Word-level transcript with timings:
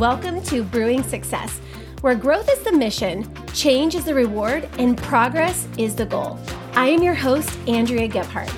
Welcome 0.00 0.40
to 0.44 0.62
Brewing 0.62 1.02
Success, 1.02 1.60
where 2.00 2.14
growth 2.14 2.48
is 2.50 2.60
the 2.60 2.72
mission, 2.72 3.30
change 3.52 3.94
is 3.94 4.06
the 4.06 4.14
reward, 4.14 4.66
and 4.78 4.96
progress 4.96 5.68
is 5.76 5.94
the 5.94 6.06
goal. 6.06 6.38
I 6.72 6.88
am 6.88 7.02
your 7.02 7.12
host, 7.12 7.50
Andrea 7.68 8.08
Gebhart. 8.08 8.50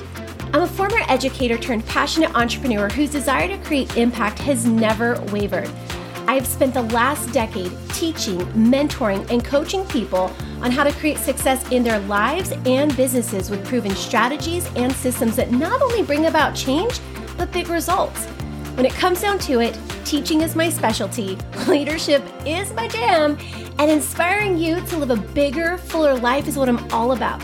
I'm 0.54 0.62
a 0.62 0.68
former 0.68 1.00
educator 1.08 1.58
turned 1.58 1.84
passionate 1.84 2.32
entrepreneur 2.36 2.88
whose 2.88 3.10
desire 3.10 3.48
to 3.48 3.58
create 3.64 3.96
impact 3.96 4.38
has 4.38 4.66
never 4.66 5.20
wavered. 5.32 5.68
I 6.28 6.34
have 6.34 6.46
spent 6.46 6.74
the 6.74 6.82
last 6.82 7.32
decade 7.32 7.72
teaching, 7.88 8.38
mentoring, 8.52 9.28
and 9.28 9.44
coaching 9.44 9.84
people 9.86 10.30
on 10.60 10.70
how 10.70 10.84
to 10.84 10.92
create 10.92 11.18
success 11.18 11.68
in 11.72 11.82
their 11.82 11.98
lives 12.02 12.52
and 12.66 12.96
businesses 12.96 13.50
with 13.50 13.66
proven 13.66 13.96
strategies 13.96 14.70
and 14.76 14.92
systems 14.92 15.34
that 15.34 15.50
not 15.50 15.82
only 15.82 16.04
bring 16.04 16.26
about 16.26 16.54
change, 16.54 17.00
but 17.36 17.50
big 17.50 17.66
results. 17.66 18.28
When 18.74 18.86
it 18.86 18.92
comes 18.92 19.20
down 19.20 19.38
to 19.40 19.60
it, 19.60 19.78
teaching 20.06 20.40
is 20.40 20.56
my 20.56 20.70
specialty, 20.70 21.36
leadership 21.68 22.24
is 22.46 22.72
my 22.72 22.88
jam, 22.88 23.36
and 23.78 23.90
inspiring 23.90 24.56
you 24.56 24.80
to 24.86 24.96
live 24.96 25.10
a 25.10 25.16
bigger, 25.16 25.76
fuller 25.76 26.14
life 26.14 26.48
is 26.48 26.56
what 26.56 26.70
I'm 26.70 26.90
all 26.90 27.12
about. 27.12 27.40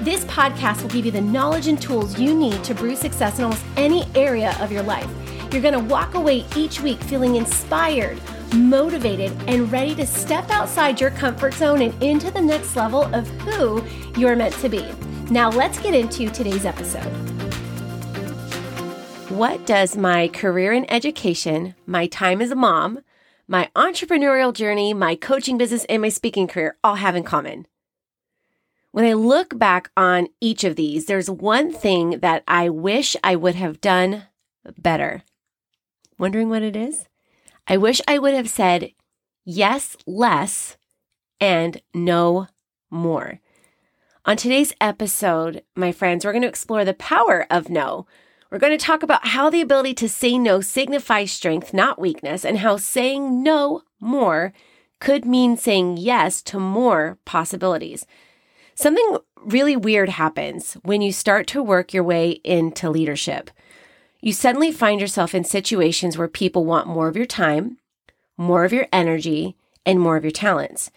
This 0.00 0.24
podcast 0.24 0.80
will 0.80 0.88
give 0.88 1.04
you 1.04 1.12
the 1.12 1.20
knowledge 1.20 1.68
and 1.68 1.80
tools 1.80 2.18
you 2.18 2.34
need 2.34 2.64
to 2.64 2.74
brew 2.74 2.96
success 2.96 3.38
in 3.38 3.44
almost 3.44 3.62
any 3.76 4.06
area 4.14 4.56
of 4.60 4.72
your 4.72 4.82
life. 4.82 5.08
You're 5.52 5.60
going 5.60 5.74
to 5.74 5.92
walk 5.92 6.14
away 6.14 6.46
each 6.56 6.80
week 6.80 7.00
feeling 7.02 7.36
inspired, 7.36 8.18
motivated, 8.54 9.30
and 9.46 9.70
ready 9.70 9.94
to 9.96 10.06
step 10.06 10.50
outside 10.50 10.98
your 10.98 11.10
comfort 11.10 11.52
zone 11.52 11.82
and 11.82 12.02
into 12.02 12.30
the 12.30 12.40
next 12.40 12.76
level 12.76 13.02
of 13.14 13.28
who 13.42 13.84
you're 14.18 14.36
meant 14.36 14.54
to 14.54 14.70
be. 14.70 14.86
Now, 15.30 15.50
let's 15.50 15.78
get 15.78 15.94
into 15.94 16.30
today's 16.30 16.64
episode. 16.64 17.31
What 19.32 19.64
does 19.64 19.96
my 19.96 20.28
career 20.28 20.74
in 20.74 20.88
education, 20.90 21.74
my 21.86 22.06
time 22.06 22.42
as 22.42 22.50
a 22.50 22.54
mom, 22.54 23.00
my 23.48 23.70
entrepreneurial 23.74 24.52
journey, 24.52 24.92
my 24.92 25.14
coaching 25.14 25.56
business, 25.56 25.86
and 25.86 26.02
my 26.02 26.10
speaking 26.10 26.46
career 26.46 26.76
all 26.84 26.96
have 26.96 27.16
in 27.16 27.22
common? 27.22 27.66
When 28.90 29.06
I 29.06 29.14
look 29.14 29.58
back 29.58 29.90
on 29.96 30.28
each 30.42 30.64
of 30.64 30.76
these, 30.76 31.06
there's 31.06 31.30
one 31.30 31.72
thing 31.72 32.20
that 32.20 32.44
I 32.46 32.68
wish 32.68 33.16
I 33.24 33.34
would 33.34 33.54
have 33.54 33.80
done 33.80 34.24
better. 34.76 35.22
Wondering 36.18 36.50
what 36.50 36.62
it 36.62 36.76
is? 36.76 37.08
I 37.66 37.78
wish 37.78 38.02
I 38.06 38.18
would 38.18 38.34
have 38.34 38.50
said 38.50 38.92
yes 39.46 39.96
less 40.06 40.76
and 41.40 41.80
no 41.94 42.48
more. 42.90 43.40
On 44.26 44.36
today's 44.36 44.74
episode, 44.78 45.62
my 45.74 45.90
friends, 45.90 46.26
we're 46.26 46.32
going 46.32 46.42
to 46.42 46.48
explore 46.48 46.84
the 46.84 46.92
power 46.92 47.46
of 47.50 47.70
no. 47.70 48.06
We're 48.52 48.58
going 48.58 48.76
to 48.76 48.84
talk 48.86 49.02
about 49.02 49.28
how 49.28 49.48
the 49.48 49.62
ability 49.62 49.94
to 49.94 50.10
say 50.10 50.36
no 50.36 50.60
signifies 50.60 51.32
strength, 51.32 51.72
not 51.72 51.98
weakness, 51.98 52.44
and 52.44 52.58
how 52.58 52.76
saying 52.76 53.42
no 53.42 53.80
more 53.98 54.52
could 55.00 55.24
mean 55.24 55.56
saying 55.56 55.96
yes 55.96 56.42
to 56.42 56.58
more 56.58 57.16
possibilities. 57.24 58.04
Something 58.74 59.16
really 59.36 59.74
weird 59.74 60.10
happens 60.10 60.74
when 60.82 61.00
you 61.00 61.12
start 61.12 61.46
to 61.46 61.62
work 61.62 61.94
your 61.94 62.04
way 62.04 62.42
into 62.44 62.90
leadership. 62.90 63.50
You 64.20 64.34
suddenly 64.34 64.70
find 64.70 65.00
yourself 65.00 65.34
in 65.34 65.44
situations 65.44 66.18
where 66.18 66.28
people 66.28 66.66
want 66.66 66.86
more 66.86 67.08
of 67.08 67.16
your 67.16 67.24
time, 67.24 67.78
more 68.36 68.66
of 68.66 68.72
your 68.74 68.86
energy, 68.92 69.56
and 69.86 69.98
more 69.98 70.18
of 70.18 70.24
your 70.24 70.30
talents. 70.30 70.90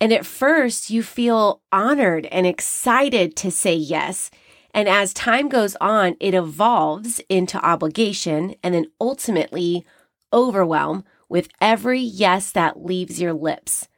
And 0.00 0.10
at 0.10 0.24
first, 0.24 0.88
you 0.88 1.02
feel 1.02 1.60
honored 1.70 2.24
and 2.32 2.46
excited 2.46 3.36
to 3.36 3.50
say 3.50 3.74
yes 3.74 4.30
and 4.74 4.88
as 4.88 5.14
time 5.14 5.48
goes 5.48 5.76
on, 5.80 6.16
it 6.18 6.34
evolves 6.34 7.20
into 7.28 7.64
obligation 7.64 8.56
and 8.62 8.74
then 8.74 8.86
ultimately 9.00 9.86
overwhelm 10.32 11.04
with 11.28 11.48
every 11.60 12.00
yes 12.00 12.50
that 12.50 12.84
leaves 12.84 13.20
your 13.20 13.32
lips. 13.32 13.88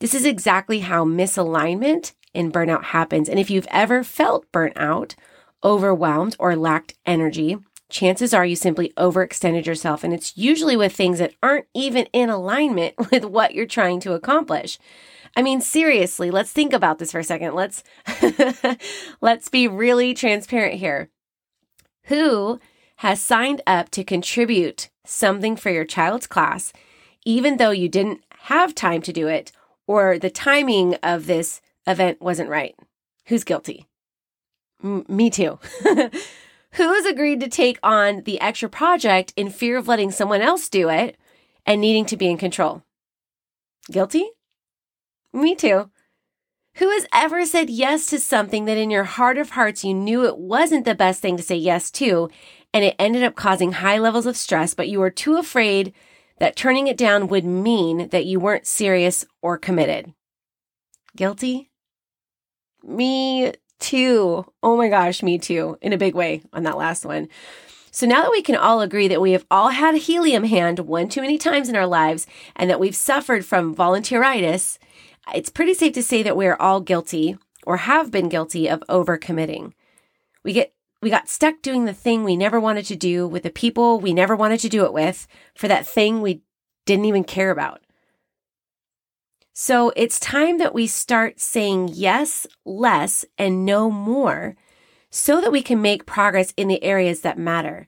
This 0.00 0.14
is 0.14 0.24
exactly 0.24 0.80
how 0.80 1.04
misalignment 1.04 2.14
and 2.34 2.52
burnout 2.52 2.84
happens. 2.84 3.28
And 3.28 3.38
if 3.38 3.50
you've 3.50 3.68
ever 3.70 4.02
felt 4.02 4.50
burnt 4.50 4.72
out, 4.76 5.14
overwhelmed, 5.62 6.34
or 6.38 6.56
lacked 6.56 6.94
energy, 7.04 7.58
chances 7.90 8.32
are 8.32 8.46
you 8.46 8.56
simply 8.56 8.92
overextended 8.96 9.66
yourself. 9.66 10.02
And 10.02 10.14
it's 10.14 10.36
usually 10.36 10.76
with 10.76 10.94
things 10.94 11.18
that 11.18 11.34
aren't 11.42 11.66
even 11.74 12.06
in 12.12 12.30
alignment 12.30 12.94
with 13.12 13.24
what 13.24 13.54
you're 13.54 13.66
trying 13.66 14.00
to 14.00 14.14
accomplish. 14.14 14.78
I 15.36 15.42
mean, 15.42 15.60
seriously, 15.60 16.30
let's 16.30 16.52
think 16.52 16.72
about 16.72 16.98
this 16.98 17.12
for 17.12 17.18
a 17.18 17.24
second. 17.24 17.54
Let's 17.54 17.82
let's 19.20 19.48
be 19.48 19.66
really 19.68 20.14
transparent 20.14 20.74
here. 20.74 21.10
Who 22.04 22.60
has 22.96 23.20
signed 23.20 23.62
up 23.66 23.90
to 23.90 24.04
contribute 24.04 24.90
something 25.04 25.56
for 25.56 25.70
your 25.70 25.84
child's 25.84 26.26
class, 26.26 26.72
even 27.24 27.56
though 27.56 27.70
you 27.70 27.88
didn't 27.88 28.22
have 28.42 28.74
time 28.74 29.02
to 29.02 29.12
do 29.12 29.28
it 29.28 29.52
or 29.86 30.18
the 30.18 30.30
timing 30.30 30.94
of 30.96 31.26
this 31.26 31.60
event 31.86 32.20
wasn't 32.20 32.50
right? 32.50 32.76
Who's 33.26 33.44
guilty? 33.44 33.86
M- 34.82 35.04
me 35.08 35.30
too. 35.30 35.58
Who 36.74 36.94
has 36.94 37.04
agreed 37.04 37.40
to 37.40 37.48
take 37.48 37.78
on 37.82 38.22
the 38.22 38.40
extra 38.40 38.68
project 38.68 39.32
in 39.36 39.50
fear 39.50 39.76
of 39.76 39.88
letting 39.88 40.10
someone 40.10 40.40
else 40.40 40.68
do 40.68 40.88
it 40.88 41.18
and 41.66 41.80
needing 41.80 42.06
to 42.06 42.16
be 42.16 42.28
in 42.28 42.38
control? 42.38 42.82
Guilty? 43.90 44.30
Me 45.32 45.54
too. 45.54 45.90
Who 46.76 46.88
has 46.90 47.06
ever 47.12 47.44
said 47.44 47.68
yes 47.68 48.06
to 48.06 48.18
something 48.18 48.64
that 48.64 48.78
in 48.78 48.90
your 48.90 49.04
heart 49.04 49.36
of 49.38 49.50
hearts 49.50 49.84
you 49.84 49.94
knew 49.94 50.24
it 50.24 50.38
wasn't 50.38 50.84
the 50.84 50.94
best 50.94 51.20
thing 51.20 51.36
to 51.36 51.42
say 51.42 51.56
yes 51.56 51.90
to, 51.92 52.30
and 52.72 52.84
it 52.84 52.96
ended 52.98 53.22
up 53.22 53.34
causing 53.34 53.72
high 53.72 53.98
levels 53.98 54.26
of 54.26 54.36
stress, 54.36 54.72
but 54.72 54.88
you 54.88 54.98
were 54.98 55.10
too 55.10 55.36
afraid 55.36 55.92
that 56.38 56.56
turning 56.56 56.86
it 56.86 56.96
down 56.96 57.28
would 57.28 57.44
mean 57.44 58.08
that 58.08 58.24
you 58.24 58.40
weren't 58.40 58.66
serious 58.66 59.24
or 59.42 59.58
committed? 59.58 60.14
Guilty? 61.14 61.70
Me 62.82 63.52
too. 63.78 64.46
Oh 64.62 64.76
my 64.76 64.88
gosh, 64.88 65.22
me 65.22 65.38
too, 65.38 65.76
in 65.82 65.92
a 65.92 65.98
big 65.98 66.14
way 66.14 66.42
on 66.52 66.62
that 66.62 66.78
last 66.78 67.04
one. 67.04 67.28
So 67.90 68.06
now 68.06 68.22
that 68.22 68.30
we 68.30 68.40
can 68.40 68.56
all 68.56 68.80
agree 68.80 69.08
that 69.08 69.20
we 69.20 69.32
have 69.32 69.44
all 69.50 69.68
had 69.68 69.94
a 69.94 69.98
helium 69.98 70.44
hand 70.44 70.78
one 70.78 71.10
too 71.10 71.20
many 71.20 71.36
times 71.36 71.68
in 71.68 71.76
our 71.76 71.86
lives 71.86 72.26
and 72.56 72.70
that 72.70 72.80
we've 72.80 72.96
suffered 72.96 73.44
from 73.44 73.76
volunteeritis, 73.76 74.78
it's 75.34 75.50
pretty 75.50 75.74
safe 75.74 75.92
to 75.94 76.02
say 76.02 76.22
that 76.22 76.36
we're 76.36 76.56
all 76.56 76.80
guilty 76.80 77.36
or 77.64 77.78
have 77.78 78.10
been 78.10 78.28
guilty 78.28 78.68
of 78.68 78.82
overcommitting. 78.88 79.72
We 80.44 80.52
get 80.52 80.74
we 81.00 81.10
got 81.10 81.28
stuck 81.28 81.62
doing 81.62 81.84
the 81.84 81.92
thing 81.92 82.22
we 82.22 82.36
never 82.36 82.60
wanted 82.60 82.84
to 82.86 82.96
do 82.96 83.26
with 83.26 83.42
the 83.42 83.50
people 83.50 83.98
we 83.98 84.14
never 84.14 84.36
wanted 84.36 84.60
to 84.60 84.68
do 84.68 84.84
it 84.84 84.92
with 84.92 85.26
for 85.54 85.66
that 85.68 85.86
thing 85.86 86.20
we 86.20 86.42
didn't 86.86 87.06
even 87.06 87.24
care 87.24 87.50
about. 87.50 87.80
So 89.52 89.92
it's 89.96 90.18
time 90.18 90.58
that 90.58 90.74
we 90.74 90.86
start 90.86 91.40
saying 91.40 91.90
yes 91.92 92.46
less 92.64 93.24
and 93.36 93.66
no 93.66 93.90
more 93.90 94.56
so 95.10 95.40
that 95.40 95.52
we 95.52 95.60
can 95.60 95.82
make 95.82 96.06
progress 96.06 96.54
in 96.56 96.68
the 96.68 96.82
areas 96.82 97.20
that 97.20 97.38
matter, 97.38 97.86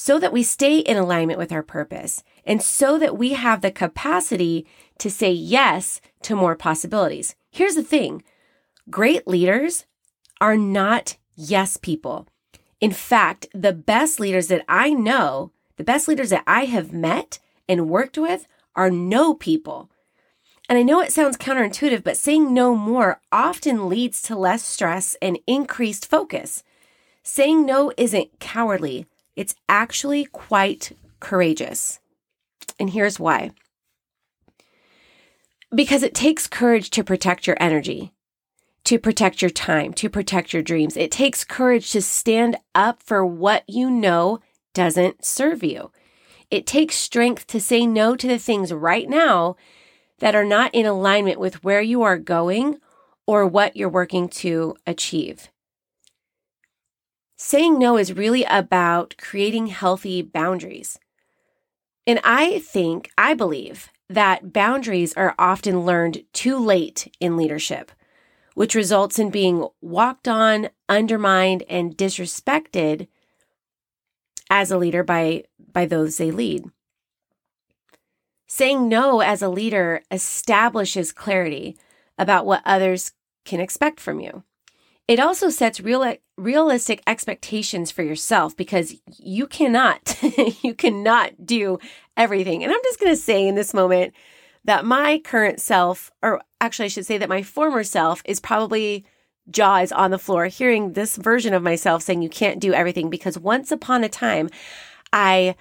so 0.00 0.20
that 0.20 0.32
we 0.32 0.44
stay 0.44 0.78
in 0.78 0.96
alignment 0.96 1.40
with 1.40 1.50
our 1.50 1.62
purpose, 1.62 2.22
and 2.44 2.62
so 2.62 3.00
that 3.00 3.18
we 3.18 3.32
have 3.32 3.62
the 3.62 3.70
capacity 3.70 4.64
to 4.96 5.10
say 5.10 5.32
yes 5.32 6.00
to 6.22 6.36
more 6.36 6.54
possibilities. 6.54 7.34
Here's 7.50 7.74
the 7.74 7.82
thing 7.82 8.22
great 8.88 9.26
leaders 9.26 9.86
are 10.40 10.56
not 10.56 11.16
yes 11.34 11.76
people. 11.76 12.28
In 12.80 12.92
fact, 12.92 13.48
the 13.52 13.72
best 13.72 14.20
leaders 14.20 14.46
that 14.46 14.64
I 14.68 14.90
know, 14.90 15.50
the 15.78 15.84
best 15.84 16.06
leaders 16.06 16.30
that 16.30 16.44
I 16.46 16.66
have 16.66 16.92
met 16.92 17.40
and 17.68 17.90
worked 17.90 18.16
with 18.16 18.46
are 18.76 18.92
no 18.92 19.34
people. 19.34 19.90
And 20.68 20.78
I 20.78 20.84
know 20.84 21.00
it 21.00 21.12
sounds 21.12 21.36
counterintuitive, 21.36 22.04
but 22.04 22.16
saying 22.16 22.54
no 22.54 22.76
more 22.76 23.20
often 23.32 23.88
leads 23.88 24.22
to 24.22 24.36
less 24.36 24.62
stress 24.62 25.16
and 25.20 25.40
increased 25.48 26.08
focus. 26.08 26.62
Saying 27.24 27.66
no 27.66 27.92
isn't 27.96 28.38
cowardly, 28.38 29.06
it's 29.38 29.54
actually 29.68 30.24
quite 30.24 30.92
courageous. 31.20 32.00
And 32.80 32.90
here's 32.90 33.20
why 33.20 33.52
because 35.74 36.02
it 36.02 36.14
takes 36.14 36.46
courage 36.46 36.88
to 36.90 37.04
protect 37.04 37.46
your 37.46 37.56
energy, 37.60 38.12
to 38.84 38.98
protect 38.98 39.42
your 39.42 39.50
time, 39.50 39.92
to 39.92 40.08
protect 40.08 40.52
your 40.52 40.62
dreams. 40.62 40.96
It 40.96 41.10
takes 41.10 41.44
courage 41.44 41.92
to 41.92 42.00
stand 42.00 42.56
up 42.74 43.02
for 43.02 43.24
what 43.24 43.64
you 43.68 43.90
know 43.90 44.40
doesn't 44.72 45.24
serve 45.24 45.62
you. 45.62 45.92
It 46.50 46.66
takes 46.66 46.96
strength 46.96 47.46
to 47.48 47.60
say 47.60 47.86
no 47.86 48.16
to 48.16 48.26
the 48.26 48.38
things 48.38 48.72
right 48.72 49.08
now 49.08 49.56
that 50.20 50.34
are 50.34 50.44
not 50.44 50.74
in 50.74 50.86
alignment 50.86 51.38
with 51.38 51.62
where 51.62 51.82
you 51.82 52.02
are 52.02 52.18
going 52.18 52.78
or 53.26 53.46
what 53.46 53.76
you're 53.76 53.90
working 53.90 54.28
to 54.30 54.74
achieve. 54.86 55.50
Saying 57.40 57.78
no 57.78 57.96
is 57.96 58.12
really 58.12 58.42
about 58.42 59.14
creating 59.16 59.68
healthy 59.68 60.22
boundaries. 60.22 60.98
And 62.04 62.20
I 62.24 62.58
think, 62.58 63.10
I 63.16 63.34
believe 63.34 63.90
that 64.10 64.52
boundaries 64.52 65.14
are 65.14 65.36
often 65.38 65.84
learned 65.84 66.24
too 66.32 66.58
late 66.58 67.14
in 67.20 67.36
leadership, 67.36 67.92
which 68.54 68.74
results 68.74 69.20
in 69.20 69.30
being 69.30 69.68
walked 69.80 70.26
on, 70.26 70.70
undermined, 70.88 71.62
and 71.68 71.96
disrespected 71.96 73.06
as 74.50 74.72
a 74.72 74.78
leader 74.78 75.04
by, 75.04 75.44
by 75.72 75.86
those 75.86 76.16
they 76.16 76.32
lead. 76.32 76.64
Saying 78.48 78.88
no 78.88 79.20
as 79.20 79.42
a 79.42 79.48
leader 79.48 80.02
establishes 80.10 81.12
clarity 81.12 81.76
about 82.18 82.46
what 82.46 82.62
others 82.64 83.12
can 83.44 83.60
expect 83.60 84.00
from 84.00 84.18
you. 84.18 84.42
It 85.06 85.20
also 85.20 85.50
sets 85.50 85.80
real, 85.80 86.16
realistic 86.38 87.02
expectations 87.06 87.90
for 87.90 88.02
yourself 88.02 88.56
because 88.56 88.94
you 89.18 89.46
cannot, 89.46 90.16
you 90.62 90.72
cannot 90.72 91.44
do 91.44 91.78
everything. 92.16 92.62
And 92.62 92.72
I'm 92.72 92.80
just 92.84 93.00
going 93.00 93.12
to 93.12 93.20
say 93.20 93.46
in 93.46 93.54
this 93.54 93.74
moment 93.74 94.14
that 94.64 94.84
my 94.84 95.18
current 95.18 95.60
self, 95.60 96.10
or 96.22 96.40
actually, 96.60 96.86
I 96.86 96.88
should 96.88 97.06
say 97.06 97.18
that 97.18 97.28
my 97.28 97.42
former 97.42 97.84
self 97.84 98.22
is 98.24 98.40
probably 98.40 99.04
jaw 99.50 99.78
is 99.78 99.92
on 99.92 100.10
the 100.10 100.18
floor 100.18 100.46
hearing 100.46 100.92
this 100.92 101.16
version 101.16 101.54
of 101.54 101.62
myself 101.62 102.02
saying 102.02 102.22
you 102.22 102.28
can't 102.28 102.60
do 102.60 102.74
everything 102.74 103.08
because 103.08 103.38
once 103.38 103.72
upon 103.72 104.04
a 104.04 104.08
time, 104.08 104.50
I 105.12 105.54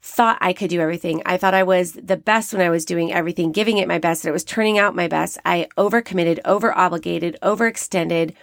thought 0.00 0.38
I 0.40 0.52
could 0.52 0.70
do 0.70 0.80
everything. 0.80 1.22
I 1.24 1.36
thought 1.36 1.54
I 1.54 1.62
was 1.62 1.92
the 1.92 2.16
best 2.16 2.52
when 2.52 2.60
I 2.64 2.70
was 2.70 2.84
doing 2.84 3.12
everything, 3.12 3.52
giving 3.52 3.78
it 3.78 3.88
my 3.88 3.98
best, 3.98 4.24
and 4.24 4.28
it 4.28 4.32
was 4.32 4.44
turning 4.44 4.78
out 4.78 4.94
my 4.94 5.08
best. 5.08 5.38
I 5.46 5.68
overcommitted, 5.78 6.40
over 6.44 6.76
obligated, 6.76 7.38
overextended. 7.42 8.34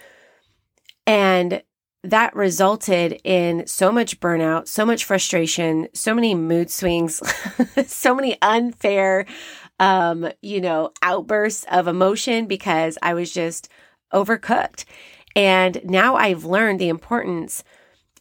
And 1.06 1.62
that 2.04 2.36
resulted 2.36 3.22
in 3.24 3.68
so 3.68 3.92
much 3.92 4.20
burnout, 4.20 4.68
so 4.68 4.86
much 4.86 5.06
frustration, 5.06 5.88
so 5.94 6.16
many 6.16 6.34
mood 6.34 6.72
swings, 6.72 7.22
so 7.88 8.16
many 8.16 8.38
unfair, 8.42 9.26
um, 9.80 10.28
you 10.42 10.62
know, 10.62 10.92
outbursts 11.02 11.66
of 11.72 11.88
emotion 11.88 12.48
because 12.48 12.98
I 13.02 13.14
was 13.14 13.32
just 13.32 13.70
overcooked. 14.14 14.86
And 15.36 15.80
now 15.84 16.16
I've 16.16 16.44
learned 16.44 16.80
the 16.80 16.90
importance 16.90 17.64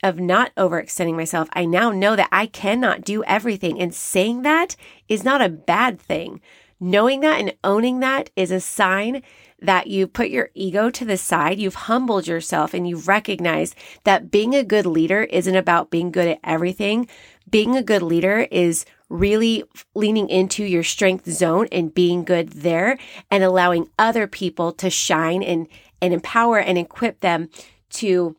of 0.02 0.18
not 0.18 0.54
overextending 0.56 1.16
myself, 1.16 1.48
I 1.52 1.64
now 1.64 1.90
know 1.90 2.16
that 2.16 2.28
I 2.32 2.46
cannot 2.46 3.02
do 3.02 3.22
everything. 3.24 3.80
And 3.80 3.94
saying 3.94 4.42
that 4.42 4.76
is 5.08 5.24
not 5.24 5.42
a 5.42 5.48
bad 5.48 6.00
thing. 6.00 6.40
Knowing 6.80 7.20
that 7.20 7.38
and 7.38 7.54
owning 7.62 8.00
that 8.00 8.30
is 8.34 8.50
a 8.50 8.58
sign 8.60 9.22
that 9.60 9.86
you've 9.86 10.14
put 10.14 10.30
your 10.30 10.48
ego 10.54 10.88
to 10.88 11.04
the 11.04 11.18
side, 11.18 11.58
you've 11.58 11.74
humbled 11.74 12.26
yourself, 12.26 12.72
and 12.72 12.88
you've 12.88 13.06
recognized 13.06 13.74
that 14.04 14.30
being 14.30 14.54
a 14.54 14.64
good 14.64 14.86
leader 14.86 15.24
isn't 15.24 15.56
about 15.56 15.90
being 15.90 16.10
good 16.10 16.26
at 16.26 16.40
everything. 16.42 17.06
Being 17.50 17.76
a 17.76 17.82
good 17.82 18.00
leader 18.00 18.48
is 18.50 18.86
really 19.10 19.64
leaning 19.94 20.30
into 20.30 20.64
your 20.64 20.84
strength 20.84 21.30
zone 21.30 21.66
and 21.70 21.92
being 21.92 22.24
good 22.24 22.50
there 22.50 22.96
and 23.30 23.44
allowing 23.44 23.90
other 23.98 24.26
people 24.26 24.72
to 24.72 24.88
shine 24.88 25.42
and, 25.42 25.68
and 26.00 26.14
empower 26.14 26.58
and 26.58 26.78
equip 26.78 27.20
them 27.20 27.50
to 27.90 28.36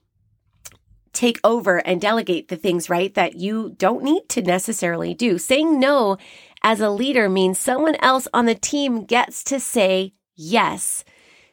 take 1.13 1.39
over 1.43 1.77
and 1.79 1.99
delegate 1.99 2.47
the 2.47 2.55
things, 2.55 2.89
right, 2.89 3.13
that 3.15 3.35
you 3.35 3.75
don't 3.77 4.03
need 4.03 4.29
to 4.29 4.41
necessarily 4.41 5.13
do. 5.13 5.37
Saying 5.37 5.79
no 5.79 6.17
as 6.63 6.79
a 6.79 6.89
leader 6.89 7.27
means 7.27 7.57
someone 7.57 7.95
else 7.95 8.27
on 8.33 8.45
the 8.45 8.55
team 8.55 9.05
gets 9.05 9.43
to 9.45 9.59
say 9.59 10.13
yes. 10.35 11.03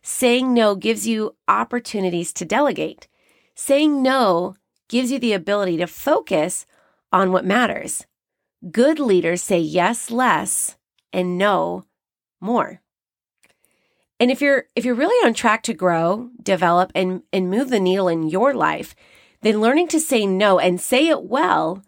Saying 0.02 0.55
no 0.55 0.75
gives 0.75 1.06
you 1.06 1.37
opportunities 1.46 2.32
to 2.34 2.44
delegate. 2.44 3.08
Saying 3.55 4.02
no 4.02 4.55
gives 4.88 5.10
you 5.10 5.19
the 5.19 5.32
ability 5.32 5.76
to 5.78 5.87
focus 5.87 6.66
on 7.12 7.32
what 7.32 7.44
matters. 7.44 8.06
Good 8.70 8.99
leaders 8.99 9.43
say 9.43 9.60
yes 9.60 10.10
less 10.10 10.76
and 11.12 11.38
no 11.38 11.84
more. 12.40 12.81
And 14.20 14.31
if 14.31 14.40
you're 14.40 14.64
if 14.75 14.84
you're 14.84 14.94
really 14.94 15.26
on 15.26 15.32
track 15.32 15.62
to 15.64 15.75
grow, 15.75 16.31
develop 16.43 16.90
and 16.94 17.22
and 17.32 17.50
move 17.50 17.70
the 17.70 17.81
needle 17.81 18.08
in 18.08 18.28
your 18.28 18.52
life, 18.52 18.94
then 19.43 19.61
learning 19.61 19.88
to 19.88 20.00
say 20.00 20.26
no 20.26 20.58
and 20.58 20.81
say 20.81 21.08
it 21.08 21.22
well 21.22 21.82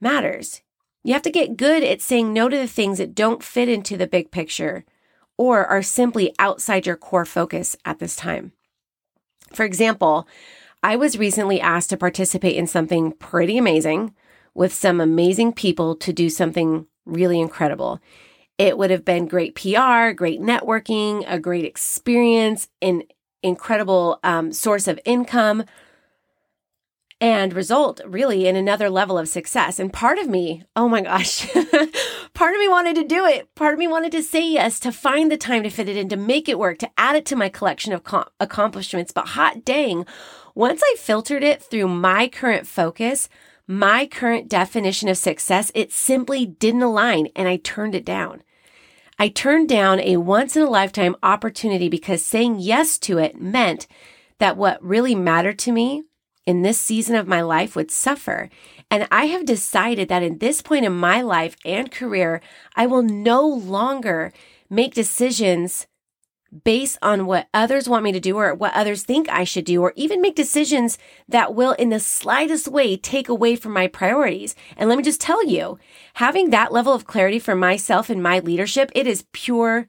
matters. 0.00 0.62
You 1.04 1.12
have 1.12 1.22
to 1.22 1.30
get 1.30 1.58
good 1.58 1.84
at 1.84 2.00
saying 2.00 2.32
no 2.32 2.48
to 2.48 2.56
the 2.56 2.66
things 2.66 2.96
that 2.96 3.14
don't 3.14 3.42
fit 3.42 3.68
into 3.68 3.98
the 3.98 4.06
big 4.06 4.30
picture 4.30 4.84
or 5.36 5.66
are 5.66 5.82
simply 5.82 6.34
outside 6.38 6.86
your 6.86 6.96
core 6.96 7.26
focus 7.26 7.76
at 7.84 7.98
this 7.98 8.16
time. 8.16 8.52
For 9.52 9.64
example, 9.64 10.26
I 10.82 10.96
was 10.96 11.18
recently 11.18 11.60
asked 11.60 11.90
to 11.90 11.98
participate 11.98 12.56
in 12.56 12.66
something 12.66 13.12
pretty 13.12 13.58
amazing 13.58 14.14
with 14.54 14.72
some 14.72 15.00
amazing 15.00 15.52
people 15.52 15.94
to 15.96 16.12
do 16.12 16.30
something 16.30 16.86
really 17.04 17.38
incredible. 17.38 18.00
It 18.56 18.78
would 18.78 18.90
have 18.90 19.04
been 19.04 19.26
great 19.26 19.54
PR, 19.54 20.10
great 20.12 20.40
networking, 20.40 21.24
a 21.26 21.38
great 21.38 21.64
experience, 21.64 22.68
an 22.80 23.02
incredible 23.42 24.20
um, 24.22 24.52
source 24.52 24.88
of 24.88 24.98
income 25.04 25.64
and 27.24 27.54
result 27.54 28.02
really 28.04 28.46
in 28.46 28.54
another 28.54 28.90
level 28.90 29.16
of 29.16 29.30
success. 29.30 29.78
And 29.78 29.90
part 29.90 30.18
of 30.18 30.28
me, 30.28 30.62
oh 30.76 30.90
my 30.90 31.00
gosh, 31.00 31.50
part 32.34 32.54
of 32.54 32.60
me 32.60 32.68
wanted 32.68 32.96
to 32.96 33.04
do 33.04 33.24
it. 33.24 33.54
Part 33.54 33.72
of 33.72 33.78
me 33.78 33.88
wanted 33.88 34.12
to 34.12 34.22
say 34.22 34.46
yes, 34.46 34.78
to 34.80 34.92
find 34.92 35.32
the 35.32 35.38
time 35.38 35.62
to 35.62 35.70
fit 35.70 35.88
it 35.88 35.96
in, 35.96 36.10
to 36.10 36.18
make 36.18 36.50
it 36.50 36.58
work, 36.58 36.76
to 36.80 36.90
add 36.98 37.16
it 37.16 37.24
to 37.24 37.34
my 37.34 37.48
collection 37.48 37.94
of 37.94 38.04
com- 38.04 38.28
accomplishments. 38.40 39.10
But 39.10 39.28
hot 39.28 39.64
dang, 39.64 40.04
once 40.54 40.82
I 40.84 40.96
filtered 40.98 41.42
it 41.42 41.62
through 41.62 41.88
my 41.88 42.28
current 42.28 42.66
focus, 42.66 43.30
my 43.66 44.04
current 44.04 44.50
definition 44.50 45.08
of 45.08 45.16
success, 45.16 45.72
it 45.74 45.92
simply 45.92 46.44
didn't 46.44 46.82
align 46.82 47.28
and 47.34 47.48
I 47.48 47.56
turned 47.56 47.94
it 47.94 48.04
down. 48.04 48.42
I 49.18 49.28
turned 49.28 49.70
down 49.70 49.98
a 50.00 50.18
once 50.18 50.56
in 50.56 50.62
a 50.62 50.68
lifetime 50.68 51.16
opportunity 51.22 51.88
because 51.88 52.22
saying 52.22 52.56
yes 52.58 52.98
to 52.98 53.16
it 53.16 53.40
meant 53.40 53.86
that 54.40 54.58
what 54.58 54.84
really 54.84 55.14
mattered 55.14 55.58
to 55.60 55.72
me 55.72 56.02
in 56.46 56.62
this 56.62 56.80
season 56.80 57.14
of 57.16 57.28
my 57.28 57.40
life 57.40 57.74
would 57.74 57.90
suffer. 57.90 58.50
And 58.90 59.08
I 59.10 59.26
have 59.26 59.44
decided 59.44 60.08
that 60.08 60.22
in 60.22 60.38
this 60.38 60.62
point 60.62 60.84
in 60.84 60.92
my 60.92 61.22
life 61.22 61.56
and 61.64 61.90
career, 61.90 62.40
I 62.76 62.86
will 62.86 63.02
no 63.02 63.46
longer 63.46 64.32
make 64.68 64.94
decisions 64.94 65.86
based 66.62 66.96
on 67.02 67.26
what 67.26 67.48
others 67.52 67.88
want 67.88 68.04
me 68.04 68.12
to 68.12 68.20
do 68.20 68.36
or 68.36 68.54
what 68.54 68.74
others 68.74 69.02
think 69.02 69.28
I 69.28 69.42
should 69.42 69.64
do, 69.64 69.82
or 69.82 69.92
even 69.96 70.20
make 70.20 70.36
decisions 70.36 70.98
that 71.28 71.52
will, 71.52 71.72
in 71.72 71.88
the 71.88 71.98
slightest 71.98 72.68
way, 72.68 72.96
take 72.96 73.28
away 73.28 73.56
from 73.56 73.72
my 73.72 73.88
priorities. 73.88 74.54
And 74.76 74.88
let 74.88 74.96
me 74.96 75.02
just 75.02 75.20
tell 75.20 75.44
you, 75.44 75.78
having 76.14 76.50
that 76.50 76.72
level 76.72 76.92
of 76.92 77.06
clarity 77.06 77.40
for 77.40 77.56
myself 77.56 78.08
and 78.08 78.22
my 78.22 78.38
leadership, 78.38 78.92
it 78.94 79.08
is 79.08 79.24
pure 79.32 79.88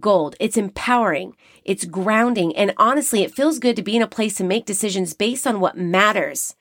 gold. 0.00 0.36
It's 0.40 0.56
empowering. 0.56 1.36
It's 1.64 1.84
grounding. 1.84 2.56
And 2.56 2.74
honestly, 2.76 3.22
it 3.22 3.34
feels 3.34 3.58
good 3.58 3.76
to 3.76 3.82
be 3.82 3.96
in 3.96 4.02
a 4.02 4.08
place 4.08 4.34
to 4.36 4.44
make 4.44 4.66
decisions 4.66 5.14
based 5.14 5.46
on 5.46 5.60
what 5.60 5.76
matters, 5.76 6.54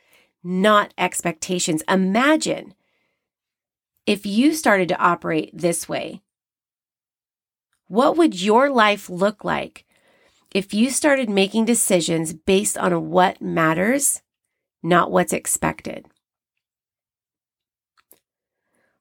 not 0.44 0.94
expectations. 0.98 1.84
Imagine 1.88 2.74
if 4.06 4.26
you 4.26 4.54
started 4.54 4.88
to 4.90 5.00
operate 5.00 5.50
this 5.54 5.90
way. 5.90 6.22
What 7.88 8.18
would 8.18 8.42
your 8.42 8.70
life 8.70 9.10
look 9.10 9.44
like 9.44 9.86
if 10.54 10.74
you 10.74 10.90
started 10.90 11.30
making 11.30 11.66
decisions 11.66 12.34
based 12.34 12.78
on 12.78 13.10
what 13.10 13.42
matters, 13.42 14.22
not 14.82 15.12
what's 15.12 15.34
expected? 15.34 16.08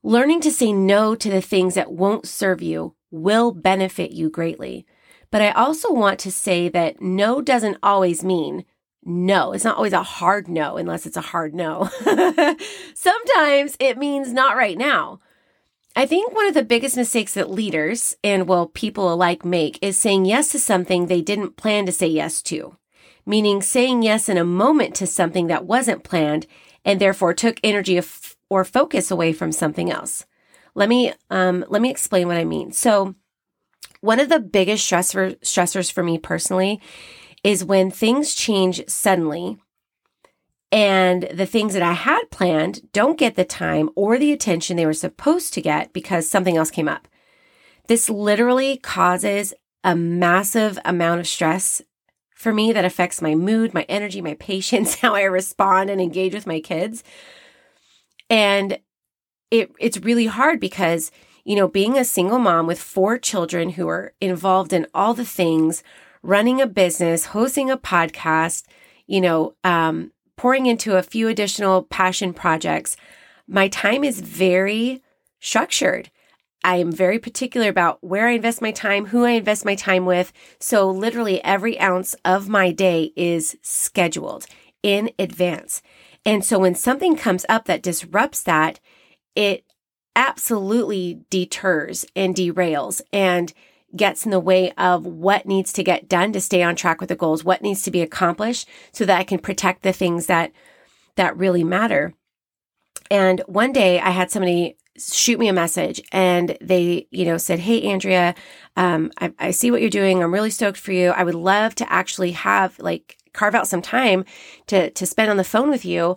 Learning 0.02 0.40
to 0.42 0.50
say 0.50 0.70
no 0.70 1.14
to 1.14 1.30
the 1.30 1.40
things 1.40 1.74
that 1.74 1.92
won't 1.92 2.28
serve 2.28 2.60
you 2.60 2.94
will 3.14 3.52
benefit 3.52 4.10
you 4.10 4.28
greatly. 4.28 4.86
But 5.30 5.42
I 5.42 5.50
also 5.52 5.92
want 5.92 6.18
to 6.20 6.32
say 6.32 6.68
that 6.68 7.00
no 7.00 7.40
doesn't 7.40 7.78
always 7.82 8.22
mean 8.22 8.64
no. 9.04 9.52
It's 9.52 9.64
not 9.64 9.76
always 9.76 9.92
a 9.92 10.02
hard 10.02 10.48
no 10.48 10.76
unless 10.76 11.06
it's 11.06 11.16
a 11.16 11.22
hard 11.22 11.54
no. 11.54 11.88
Sometimes 12.94 13.76
it 13.78 13.98
means 13.98 14.32
not 14.32 14.56
right 14.56 14.78
now. 14.78 15.20
I 15.96 16.06
think 16.06 16.34
one 16.34 16.46
of 16.46 16.54
the 16.54 16.64
biggest 16.64 16.96
mistakes 16.96 17.34
that 17.34 17.50
leaders 17.50 18.16
and 18.24 18.48
well, 18.48 18.66
people 18.66 19.12
alike 19.12 19.44
make 19.44 19.78
is 19.80 19.96
saying 19.96 20.24
yes 20.24 20.48
to 20.52 20.58
something 20.58 21.06
they 21.06 21.22
didn't 21.22 21.56
plan 21.56 21.86
to 21.86 21.92
say 21.92 22.08
yes 22.08 22.42
to, 22.42 22.76
meaning 23.24 23.62
saying 23.62 24.02
yes 24.02 24.28
in 24.28 24.36
a 24.36 24.44
moment 24.44 24.96
to 24.96 25.06
something 25.06 25.46
that 25.46 25.66
wasn't 25.66 26.02
planned 26.02 26.46
and 26.84 27.00
therefore 27.00 27.32
took 27.32 27.60
energy 27.62 28.00
or 28.50 28.64
focus 28.64 29.10
away 29.10 29.32
from 29.32 29.52
something 29.52 29.90
else. 29.90 30.26
Let 30.74 30.88
me 30.88 31.12
um, 31.30 31.64
let 31.68 31.82
me 31.82 31.90
explain 31.90 32.26
what 32.26 32.36
I 32.36 32.44
mean. 32.44 32.72
So, 32.72 33.14
one 34.00 34.20
of 34.20 34.28
the 34.28 34.40
biggest 34.40 34.90
stressor, 34.90 35.38
stressors 35.40 35.90
for 35.90 36.02
me 36.02 36.18
personally 36.18 36.80
is 37.42 37.64
when 37.64 37.90
things 37.90 38.34
change 38.34 38.82
suddenly 38.88 39.58
and 40.72 41.28
the 41.32 41.46
things 41.46 41.74
that 41.74 41.82
I 41.82 41.92
had 41.92 42.30
planned 42.30 42.90
don't 42.92 43.18
get 43.18 43.36
the 43.36 43.44
time 43.44 43.90
or 43.94 44.18
the 44.18 44.32
attention 44.32 44.76
they 44.76 44.86
were 44.86 44.92
supposed 44.92 45.54
to 45.54 45.62
get 45.62 45.92
because 45.92 46.28
something 46.28 46.56
else 46.56 46.70
came 46.70 46.88
up. 46.88 47.06
This 47.86 48.10
literally 48.10 48.78
causes 48.78 49.54
a 49.84 49.94
massive 49.94 50.78
amount 50.84 51.20
of 51.20 51.28
stress 51.28 51.80
for 52.34 52.52
me 52.52 52.72
that 52.72 52.84
affects 52.84 53.22
my 53.22 53.34
mood, 53.34 53.72
my 53.72 53.82
energy, 53.88 54.20
my 54.20 54.34
patience, 54.40 54.96
how 54.96 55.14
I 55.14 55.22
respond 55.22 55.90
and 55.90 56.00
engage 56.00 56.34
with 56.34 56.46
my 56.46 56.60
kids. 56.60 57.04
And 58.28 58.78
it 59.54 59.72
it's 59.78 59.98
really 59.98 60.26
hard 60.26 60.58
because 60.58 61.10
you 61.44 61.54
know 61.54 61.68
being 61.68 61.96
a 61.96 62.04
single 62.04 62.38
mom 62.38 62.66
with 62.66 62.80
four 62.80 63.18
children 63.18 63.70
who 63.70 63.88
are 63.88 64.12
involved 64.20 64.72
in 64.72 64.86
all 64.92 65.14
the 65.14 65.24
things 65.24 65.82
running 66.22 66.60
a 66.60 66.66
business 66.66 67.26
hosting 67.26 67.70
a 67.70 67.78
podcast 67.78 68.64
you 69.06 69.20
know 69.20 69.54
um, 69.62 70.10
pouring 70.36 70.66
into 70.66 70.96
a 70.96 71.02
few 71.02 71.28
additional 71.28 71.82
passion 71.84 72.32
projects 72.34 72.96
my 73.46 73.68
time 73.68 74.02
is 74.02 74.20
very 74.20 75.02
structured 75.40 76.10
I 76.66 76.76
am 76.76 76.90
very 76.90 77.18
particular 77.18 77.68
about 77.68 78.02
where 78.02 78.26
I 78.26 78.32
invest 78.32 78.62
my 78.62 78.72
time, 78.72 79.04
who 79.04 79.24
I 79.24 79.32
invest 79.32 79.66
my 79.66 79.74
time 79.74 80.06
with. 80.06 80.32
So 80.58 80.90
literally 80.90 81.44
every 81.44 81.78
ounce 81.78 82.16
of 82.24 82.48
my 82.48 82.72
day 82.72 83.12
is 83.16 83.58
scheduled 83.60 84.46
in 84.82 85.10
advance. 85.18 85.82
And 86.24 86.42
so 86.42 86.58
when 86.58 86.74
something 86.74 87.16
comes 87.16 87.44
up 87.50 87.66
that 87.66 87.82
disrupts 87.82 88.42
that, 88.44 88.80
it 89.34 89.64
absolutely 90.16 91.20
deters 91.30 92.04
and 92.14 92.34
derails 92.34 93.00
and 93.12 93.52
gets 93.96 94.24
in 94.24 94.30
the 94.30 94.40
way 94.40 94.72
of 94.72 95.06
what 95.06 95.46
needs 95.46 95.72
to 95.72 95.84
get 95.84 96.08
done 96.08 96.32
to 96.32 96.40
stay 96.40 96.62
on 96.62 96.74
track 96.76 97.00
with 97.00 97.08
the 97.08 97.16
goals, 97.16 97.44
what 97.44 97.62
needs 97.62 97.82
to 97.82 97.90
be 97.90 98.02
accomplished 98.02 98.68
so 98.92 99.04
that 99.04 99.18
I 99.18 99.24
can 99.24 99.38
protect 99.38 99.82
the 99.82 99.92
things 99.92 100.26
that 100.26 100.52
that 101.16 101.36
really 101.36 101.62
matter. 101.62 102.14
And 103.10 103.40
one 103.46 103.72
day 103.72 104.00
I 104.00 104.10
had 104.10 104.30
somebody 104.30 104.76
shoot 104.96 105.38
me 105.38 105.48
a 105.48 105.52
message 105.52 106.00
and 106.12 106.56
they, 106.60 107.06
you 107.10 107.24
know, 107.24 107.36
said, 107.36 107.60
Hey, 107.60 107.82
Andrea, 107.82 108.34
um, 108.76 109.10
I, 109.18 109.32
I 109.38 109.50
see 109.50 109.70
what 109.70 109.80
you're 109.80 109.90
doing. 109.90 110.22
I'm 110.22 110.32
really 110.32 110.50
stoked 110.50 110.78
for 110.78 110.92
you. 110.92 111.10
I 111.10 111.24
would 111.24 111.34
love 111.34 111.74
to 111.76 111.92
actually 111.92 112.32
have 112.32 112.78
like 112.78 113.16
carve 113.32 113.54
out 113.54 113.68
some 113.68 113.82
time 113.82 114.24
to, 114.68 114.90
to 114.90 115.06
spend 115.06 115.30
on 115.30 115.36
the 115.36 115.44
phone 115.44 115.68
with 115.70 115.84
you. 115.84 116.16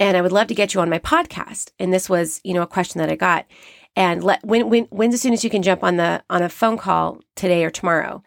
And 0.00 0.16
I 0.16 0.20
would 0.22 0.32
love 0.32 0.48
to 0.48 0.54
get 0.54 0.74
you 0.74 0.80
on 0.80 0.90
my 0.90 0.98
podcast. 0.98 1.70
And 1.78 1.92
this 1.92 2.08
was, 2.08 2.40
you 2.44 2.54
know, 2.54 2.62
a 2.62 2.66
question 2.66 2.98
that 2.98 3.10
I 3.10 3.16
got. 3.16 3.46
And 3.94 4.24
let 4.24 4.44
when 4.44 4.70
when 4.70 4.84
when's 4.84 5.14
as 5.14 5.20
soon 5.20 5.34
as 5.34 5.44
you 5.44 5.50
can 5.50 5.62
jump 5.62 5.84
on 5.84 5.96
the 5.96 6.22
on 6.30 6.42
a 6.42 6.48
phone 6.48 6.78
call 6.78 7.20
today 7.36 7.64
or 7.64 7.70
tomorrow? 7.70 8.22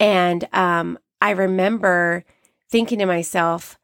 And 0.00 0.48
um 0.52 0.98
i 1.22 1.30
remember 1.30 2.24
thinking 2.70 2.98
to 2.98 3.06
myself 3.06 3.78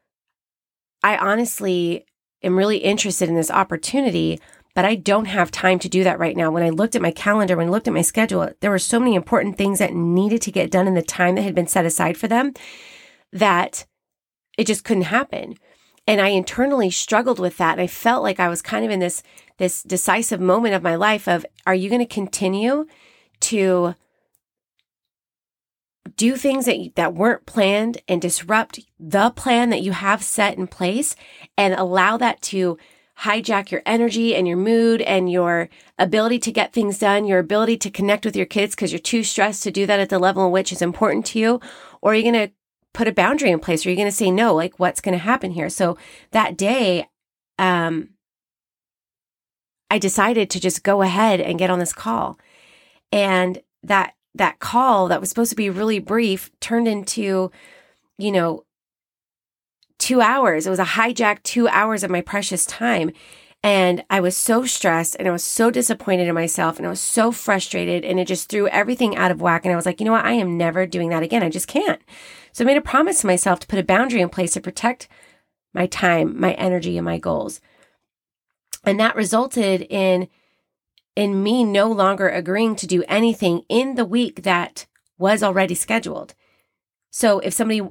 i 1.03 1.17
honestly 1.17 2.05
am 2.43 2.57
really 2.57 2.77
interested 2.77 3.29
in 3.29 3.35
this 3.35 3.49
opportunity 3.49 4.39
but 4.75 4.85
i 4.85 4.93
don't 4.93 5.25
have 5.25 5.49
time 5.49 5.79
to 5.79 5.89
do 5.89 6.03
that 6.03 6.19
right 6.19 6.35
now. 6.35 6.51
When 6.51 6.63
i 6.63 6.69
looked 6.69 6.95
at 6.95 7.01
my 7.01 7.11
calendar 7.11 7.55
when 7.55 7.67
i 7.67 7.71
looked 7.71 7.87
at 7.87 7.93
my 7.93 8.01
schedule 8.01 8.51
there 8.59 8.69
were 8.69 8.79
so 8.79 8.99
many 8.99 9.15
important 9.15 9.57
things 9.57 9.79
that 9.79 9.93
needed 9.93 10.41
to 10.43 10.51
get 10.51 10.69
done 10.69 10.87
in 10.87 10.95
the 10.95 11.01
time 11.01 11.35
that 11.35 11.43
had 11.43 11.55
been 11.55 11.67
set 11.67 11.85
aside 11.85 12.17
for 12.17 12.27
them 12.27 12.53
that 13.31 13.85
it 14.57 14.67
just 14.67 14.83
couldn't 14.83 15.03
happen 15.03 15.55
and 16.09 16.19
I 16.19 16.29
internally 16.29 16.89
struggled 16.89 17.37
with 17.37 17.57
that. 17.57 17.73
And 17.73 17.81
I 17.81 17.85
felt 17.85 18.23
like 18.23 18.39
I 18.39 18.49
was 18.49 18.63
kind 18.63 18.83
of 18.83 18.89
in 18.89 18.99
this, 18.99 19.21
this 19.57 19.83
decisive 19.83 20.41
moment 20.41 20.73
of 20.73 20.81
my 20.81 20.95
life 20.95 21.27
of, 21.27 21.45
are 21.67 21.75
you 21.75 21.87
going 21.87 22.01
to 22.01 22.11
continue 22.11 22.87
to 23.41 23.93
do 26.17 26.35
things 26.35 26.65
that, 26.65 26.95
that 26.95 27.13
weren't 27.13 27.45
planned 27.45 28.01
and 28.07 28.19
disrupt 28.19 28.79
the 28.99 29.29
plan 29.29 29.69
that 29.69 29.83
you 29.83 29.91
have 29.91 30.23
set 30.23 30.57
in 30.57 30.65
place 30.65 31.15
and 31.55 31.75
allow 31.75 32.17
that 32.17 32.41
to 32.41 32.79
hijack 33.19 33.69
your 33.69 33.83
energy 33.85 34.35
and 34.35 34.47
your 34.47 34.57
mood 34.57 35.01
and 35.01 35.31
your 35.31 35.69
ability 35.99 36.39
to 36.39 36.51
get 36.51 36.73
things 36.73 36.97
done, 36.97 37.25
your 37.25 37.37
ability 37.37 37.77
to 37.77 37.91
connect 37.91 38.25
with 38.25 38.35
your 38.35 38.47
kids 38.47 38.73
because 38.73 38.91
you're 38.91 38.97
too 38.97 39.23
stressed 39.23 39.61
to 39.61 39.69
do 39.69 39.85
that 39.85 39.99
at 39.99 40.09
the 40.09 40.17
level 40.17 40.47
in 40.47 40.51
which 40.51 40.71
is 40.71 40.81
important 40.81 41.23
to 41.23 41.37
you? 41.37 41.61
Or 42.01 42.13
are 42.13 42.15
you 42.15 42.23
going 42.23 42.47
to 42.47 42.53
put 42.93 43.07
a 43.07 43.13
boundary 43.13 43.51
in 43.51 43.59
place? 43.59 43.85
Are 43.85 43.89
you 43.89 43.95
going 43.95 44.07
to 44.07 44.11
say 44.11 44.31
no? 44.31 44.53
Like, 44.53 44.79
what's 44.79 45.01
going 45.01 45.13
to 45.13 45.23
happen 45.23 45.51
here? 45.51 45.69
So 45.69 45.97
that 46.31 46.57
day, 46.57 47.07
um, 47.57 48.09
I 49.91 49.97
decided 49.97 50.49
to 50.51 50.59
just 50.59 50.83
go 50.83 51.01
ahead 51.01 51.41
and 51.41 51.59
get 51.59 51.69
on 51.69 51.79
this 51.79 51.93
call. 51.93 52.39
And 53.11 53.61
that, 53.83 54.13
that 54.35 54.59
call 54.59 55.07
that 55.07 55.19
was 55.19 55.29
supposed 55.29 55.49
to 55.49 55.55
be 55.55 55.69
really 55.69 55.99
brief 55.99 56.51
turned 56.59 56.87
into, 56.87 57.51
you 58.17 58.31
know, 58.31 58.65
two 59.97 60.21
hours. 60.21 60.65
It 60.65 60.69
was 60.69 60.79
a 60.79 60.85
hijacked 60.85 61.43
two 61.43 61.67
hours 61.67 62.03
of 62.03 62.11
my 62.11 62.21
precious 62.21 62.65
time. 62.65 63.11
And 63.61 64.05
I 64.09 64.21
was 64.21 64.37
so 64.37 64.65
stressed 64.65 65.17
and 65.19 65.27
I 65.27 65.31
was 65.31 65.43
so 65.43 65.69
disappointed 65.69 66.27
in 66.27 66.33
myself 66.33 66.77
and 66.77 66.87
I 66.87 66.89
was 66.89 67.01
so 67.01 67.31
frustrated 67.31 68.05
and 68.05 68.17
it 68.19 68.25
just 68.25 68.49
threw 68.49 68.69
everything 68.69 69.17
out 69.17 69.31
of 69.31 69.41
whack. 69.41 69.65
And 69.65 69.73
I 69.73 69.75
was 69.75 69.85
like, 69.85 69.99
you 69.99 70.05
know 70.05 70.13
what? 70.13 70.23
I 70.23 70.33
am 70.33 70.57
never 70.57 70.85
doing 70.85 71.09
that 71.09 71.23
again. 71.23 71.43
I 71.43 71.49
just 71.49 71.67
can't. 71.67 72.01
So 72.51 72.63
I 72.63 72.67
made 72.67 72.77
a 72.77 72.81
promise 72.81 73.21
to 73.21 73.27
myself 73.27 73.59
to 73.59 73.67
put 73.67 73.79
a 73.79 73.83
boundary 73.83 74.21
in 74.21 74.29
place 74.29 74.53
to 74.53 74.61
protect 74.61 75.07
my 75.73 75.85
time, 75.85 76.39
my 76.39 76.53
energy, 76.53 76.97
and 76.97 77.05
my 77.05 77.17
goals. 77.17 77.61
And 78.83 78.99
that 78.99 79.15
resulted 79.15 79.85
in 79.89 80.27
in 81.15 81.43
me 81.43 81.65
no 81.65 81.91
longer 81.91 82.29
agreeing 82.29 82.75
to 82.77 82.87
do 82.87 83.03
anything 83.07 83.63
in 83.67 83.95
the 83.95 84.05
week 84.05 84.43
that 84.43 84.85
was 85.17 85.43
already 85.43 85.75
scheduled. 85.75 86.33
So 87.09 87.39
if 87.39 87.53
somebody 87.53 87.81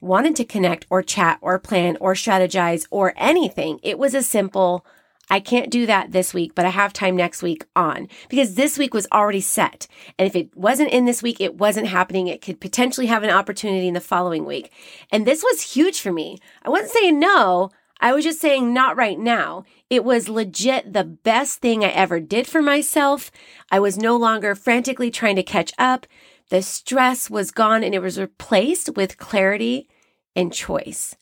wanted 0.00 0.36
to 0.36 0.44
connect 0.44 0.86
or 0.88 1.02
chat 1.02 1.38
or 1.40 1.58
plan 1.58 1.96
or 2.00 2.14
strategize 2.14 2.86
or 2.90 3.12
anything, 3.16 3.80
it 3.82 3.98
was 3.98 4.14
a 4.14 4.22
simple 4.22 4.86
I 5.28 5.40
can't 5.40 5.70
do 5.70 5.86
that 5.86 6.12
this 6.12 6.32
week, 6.32 6.54
but 6.54 6.64
I 6.64 6.70
have 6.70 6.92
time 6.92 7.16
next 7.16 7.42
week 7.42 7.64
on 7.74 8.08
because 8.28 8.54
this 8.54 8.78
week 8.78 8.94
was 8.94 9.08
already 9.12 9.40
set. 9.40 9.88
And 10.18 10.26
if 10.26 10.36
it 10.36 10.56
wasn't 10.56 10.90
in 10.90 11.04
this 11.04 11.22
week, 11.22 11.40
it 11.40 11.56
wasn't 11.56 11.88
happening. 11.88 12.28
It 12.28 12.42
could 12.42 12.60
potentially 12.60 13.06
have 13.06 13.22
an 13.22 13.30
opportunity 13.30 13.88
in 13.88 13.94
the 13.94 14.00
following 14.00 14.44
week. 14.44 14.70
And 15.10 15.26
this 15.26 15.42
was 15.42 15.72
huge 15.74 16.00
for 16.00 16.12
me. 16.12 16.38
I 16.62 16.70
wasn't 16.70 16.92
saying 16.92 17.18
no. 17.18 17.70
I 18.00 18.12
was 18.12 18.24
just 18.24 18.40
saying 18.40 18.72
not 18.72 18.96
right 18.96 19.18
now. 19.18 19.64
It 19.88 20.04
was 20.04 20.28
legit 20.28 20.92
the 20.92 21.04
best 21.04 21.60
thing 21.60 21.84
I 21.84 21.88
ever 21.88 22.20
did 22.20 22.46
for 22.46 22.62
myself. 22.62 23.30
I 23.70 23.80
was 23.80 23.96
no 23.96 24.16
longer 24.16 24.54
frantically 24.54 25.10
trying 25.10 25.36
to 25.36 25.42
catch 25.42 25.72
up. 25.78 26.06
The 26.50 26.62
stress 26.62 27.30
was 27.30 27.50
gone 27.50 27.82
and 27.82 27.94
it 27.94 28.02
was 28.02 28.20
replaced 28.20 28.96
with 28.96 29.18
clarity 29.18 29.88
and 30.36 30.52
choice. 30.52 31.16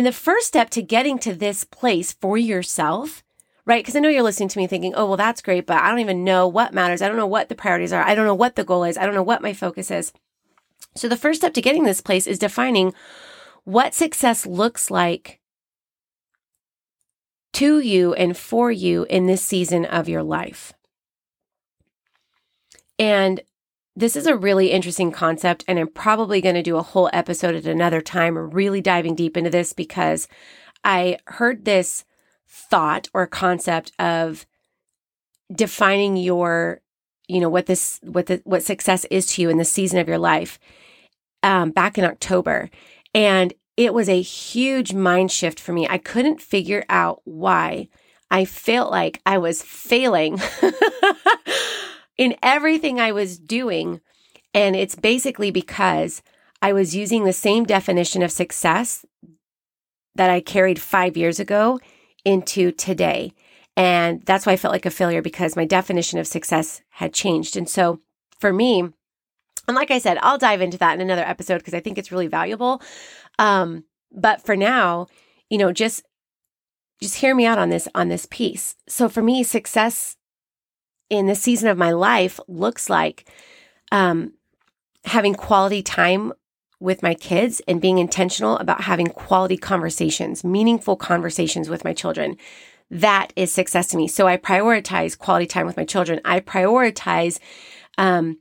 And 0.00 0.06
the 0.06 0.12
first 0.12 0.46
step 0.46 0.70
to 0.70 0.80
getting 0.80 1.18
to 1.18 1.34
this 1.34 1.62
place 1.62 2.14
for 2.14 2.38
yourself, 2.38 3.22
right? 3.66 3.84
Because 3.84 3.94
I 3.94 4.00
know 4.00 4.08
you're 4.08 4.22
listening 4.22 4.48
to 4.48 4.58
me 4.58 4.66
thinking, 4.66 4.94
oh, 4.94 5.04
well, 5.04 5.18
that's 5.18 5.42
great, 5.42 5.66
but 5.66 5.76
I 5.76 5.90
don't 5.90 5.98
even 5.98 6.24
know 6.24 6.48
what 6.48 6.72
matters. 6.72 7.02
I 7.02 7.06
don't 7.06 7.18
know 7.18 7.26
what 7.26 7.50
the 7.50 7.54
priorities 7.54 7.92
are. 7.92 8.02
I 8.02 8.14
don't 8.14 8.24
know 8.24 8.34
what 8.34 8.56
the 8.56 8.64
goal 8.64 8.84
is. 8.84 8.96
I 8.96 9.04
don't 9.04 9.14
know 9.14 9.22
what 9.22 9.42
my 9.42 9.52
focus 9.52 9.90
is. 9.90 10.14
So 10.94 11.06
the 11.06 11.18
first 11.18 11.42
step 11.42 11.52
to 11.52 11.60
getting 11.60 11.84
this 11.84 12.00
place 12.00 12.26
is 12.26 12.38
defining 12.38 12.94
what 13.64 13.92
success 13.92 14.46
looks 14.46 14.90
like 14.90 15.38
to 17.52 17.80
you 17.80 18.14
and 18.14 18.38
for 18.38 18.72
you 18.72 19.04
in 19.10 19.26
this 19.26 19.44
season 19.44 19.84
of 19.84 20.08
your 20.08 20.22
life. 20.22 20.72
And 22.98 23.42
this 24.00 24.16
is 24.16 24.26
a 24.26 24.36
really 24.36 24.70
interesting 24.70 25.12
concept, 25.12 25.62
and 25.68 25.78
I'm 25.78 25.88
probably 25.88 26.40
going 26.40 26.54
to 26.54 26.62
do 26.62 26.76
a 26.76 26.82
whole 26.82 27.10
episode 27.12 27.54
at 27.54 27.66
another 27.66 28.00
time, 28.00 28.36
really 28.36 28.80
diving 28.80 29.14
deep 29.14 29.36
into 29.36 29.50
this 29.50 29.74
because 29.74 30.26
I 30.82 31.18
heard 31.26 31.64
this 31.64 32.04
thought 32.48 33.08
or 33.12 33.26
concept 33.26 33.92
of 33.98 34.46
defining 35.54 36.16
your, 36.16 36.80
you 37.28 37.40
know, 37.40 37.50
what 37.50 37.66
this, 37.66 38.00
what 38.02 38.26
the, 38.26 38.40
what 38.44 38.62
success 38.62 39.04
is 39.10 39.26
to 39.26 39.42
you 39.42 39.50
in 39.50 39.58
the 39.58 39.64
season 39.66 39.98
of 39.98 40.08
your 40.08 40.18
life, 40.18 40.58
um, 41.42 41.70
back 41.70 41.98
in 41.98 42.04
October, 42.04 42.70
and 43.14 43.52
it 43.76 43.92
was 43.92 44.08
a 44.08 44.22
huge 44.22 44.94
mind 44.94 45.30
shift 45.30 45.60
for 45.60 45.72
me. 45.74 45.86
I 45.88 45.98
couldn't 45.98 46.40
figure 46.40 46.84
out 46.88 47.20
why. 47.24 47.88
I 48.30 48.44
felt 48.44 48.90
like 48.90 49.20
I 49.26 49.38
was 49.38 49.62
failing 49.62 50.38
in 52.20 52.36
everything 52.42 53.00
I 53.00 53.12
was 53.12 53.38
doing. 53.38 54.02
And 54.52 54.76
it's 54.76 54.94
basically 54.94 55.50
because 55.50 56.22
I 56.60 56.74
was 56.74 56.94
using 56.94 57.24
the 57.24 57.32
same 57.32 57.64
definition 57.64 58.22
of 58.22 58.30
success 58.30 59.06
that 60.14 60.28
I 60.28 60.42
carried 60.42 60.78
five 60.78 61.16
years 61.16 61.40
ago 61.40 61.80
into 62.26 62.72
today. 62.72 63.32
And 63.74 64.22
that's 64.26 64.44
why 64.44 64.52
I 64.52 64.56
felt 64.56 64.72
like 64.72 64.84
a 64.84 64.90
failure 64.90 65.22
because 65.22 65.56
my 65.56 65.64
definition 65.64 66.18
of 66.18 66.26
success 66.26 66.82
had 66.90 67.14
changed. 67.14 67.56
And 67.56 67.66
so 67.66 68.00
for 68.38 68.52
me, 68.52 68.80
and 68.80 69.74
like 69.74 69.90
I 69.90 69.98
said, 69.98 70.18
I'll 70.20 70.36
dive 70.36 70.60
into 70.60 70.76
that 70.76 70.94
in 70.94 71.00
another 71.00 71.24
episode 71.24 71.58
because 71.58 71.74
I 71.74 71.80
think 71.80 71.96
it's 71.96 72.12
really 72.12 72.26
valuable. 72.26 72.82
Um, 73.38 73.84
but 74.12 74.44
for 74.44 74.56
now, 74.56 75.06
you 75.48 75.56
know, 75.56 75.72
just 75.72 76.04
just 77.00 77.16
hear 77.16 77.34
me 77.34 77.46
out 77.46 77.58
on 77.58 77.70
this 77.70 77.88
on 77.94 78.08
this 78.08 78.26
piece. 78.26 78.76
So 78.88 79.08
for 79.08 79.22
me, 79.22 79.42
success 79.42 80.16
in 81.10 81.26
this 81.26 81.42
season 81.42 81.68
of 81.68 81.76
my 81.76 81.90
life 81.90 82.40
looks 82.48 82.88
like 82.88 83.28
um, 83.92 84.32
having 85.04 85.34
quality 85.34 85.82
time 85.82 86.32
with 86.78 87.02
my 87.02 87.12
kids 87.12 87.60
and 87.68 87.80
being 87.80 87.98
intentional 87.98 88.56
about 88.56 88.82
having 88.82 89.08
quality 89.08 89.56
conversations, 89.56 90.42
meaningful 90.42 90.96
conversations 90.96 91.68
with 91.68 91.84
my 91.84 91.92
children. 91.92 92.36
That 92.90 93.32
is 93.36 93.52
success 93.52 93.88
to 93.88 93.96
me. 93.96 94.08
So 94.08 94.26
I 94.26 94.36
prioritize 94.36 95.18
quality 95.18 95.46
time 95.46 95.66
with 95.66 95.76
my 95.76 95.84
children. 95.84 96.20
I 96.24 96.40
prioritize 96.40 97.38
um, 97.98 98.38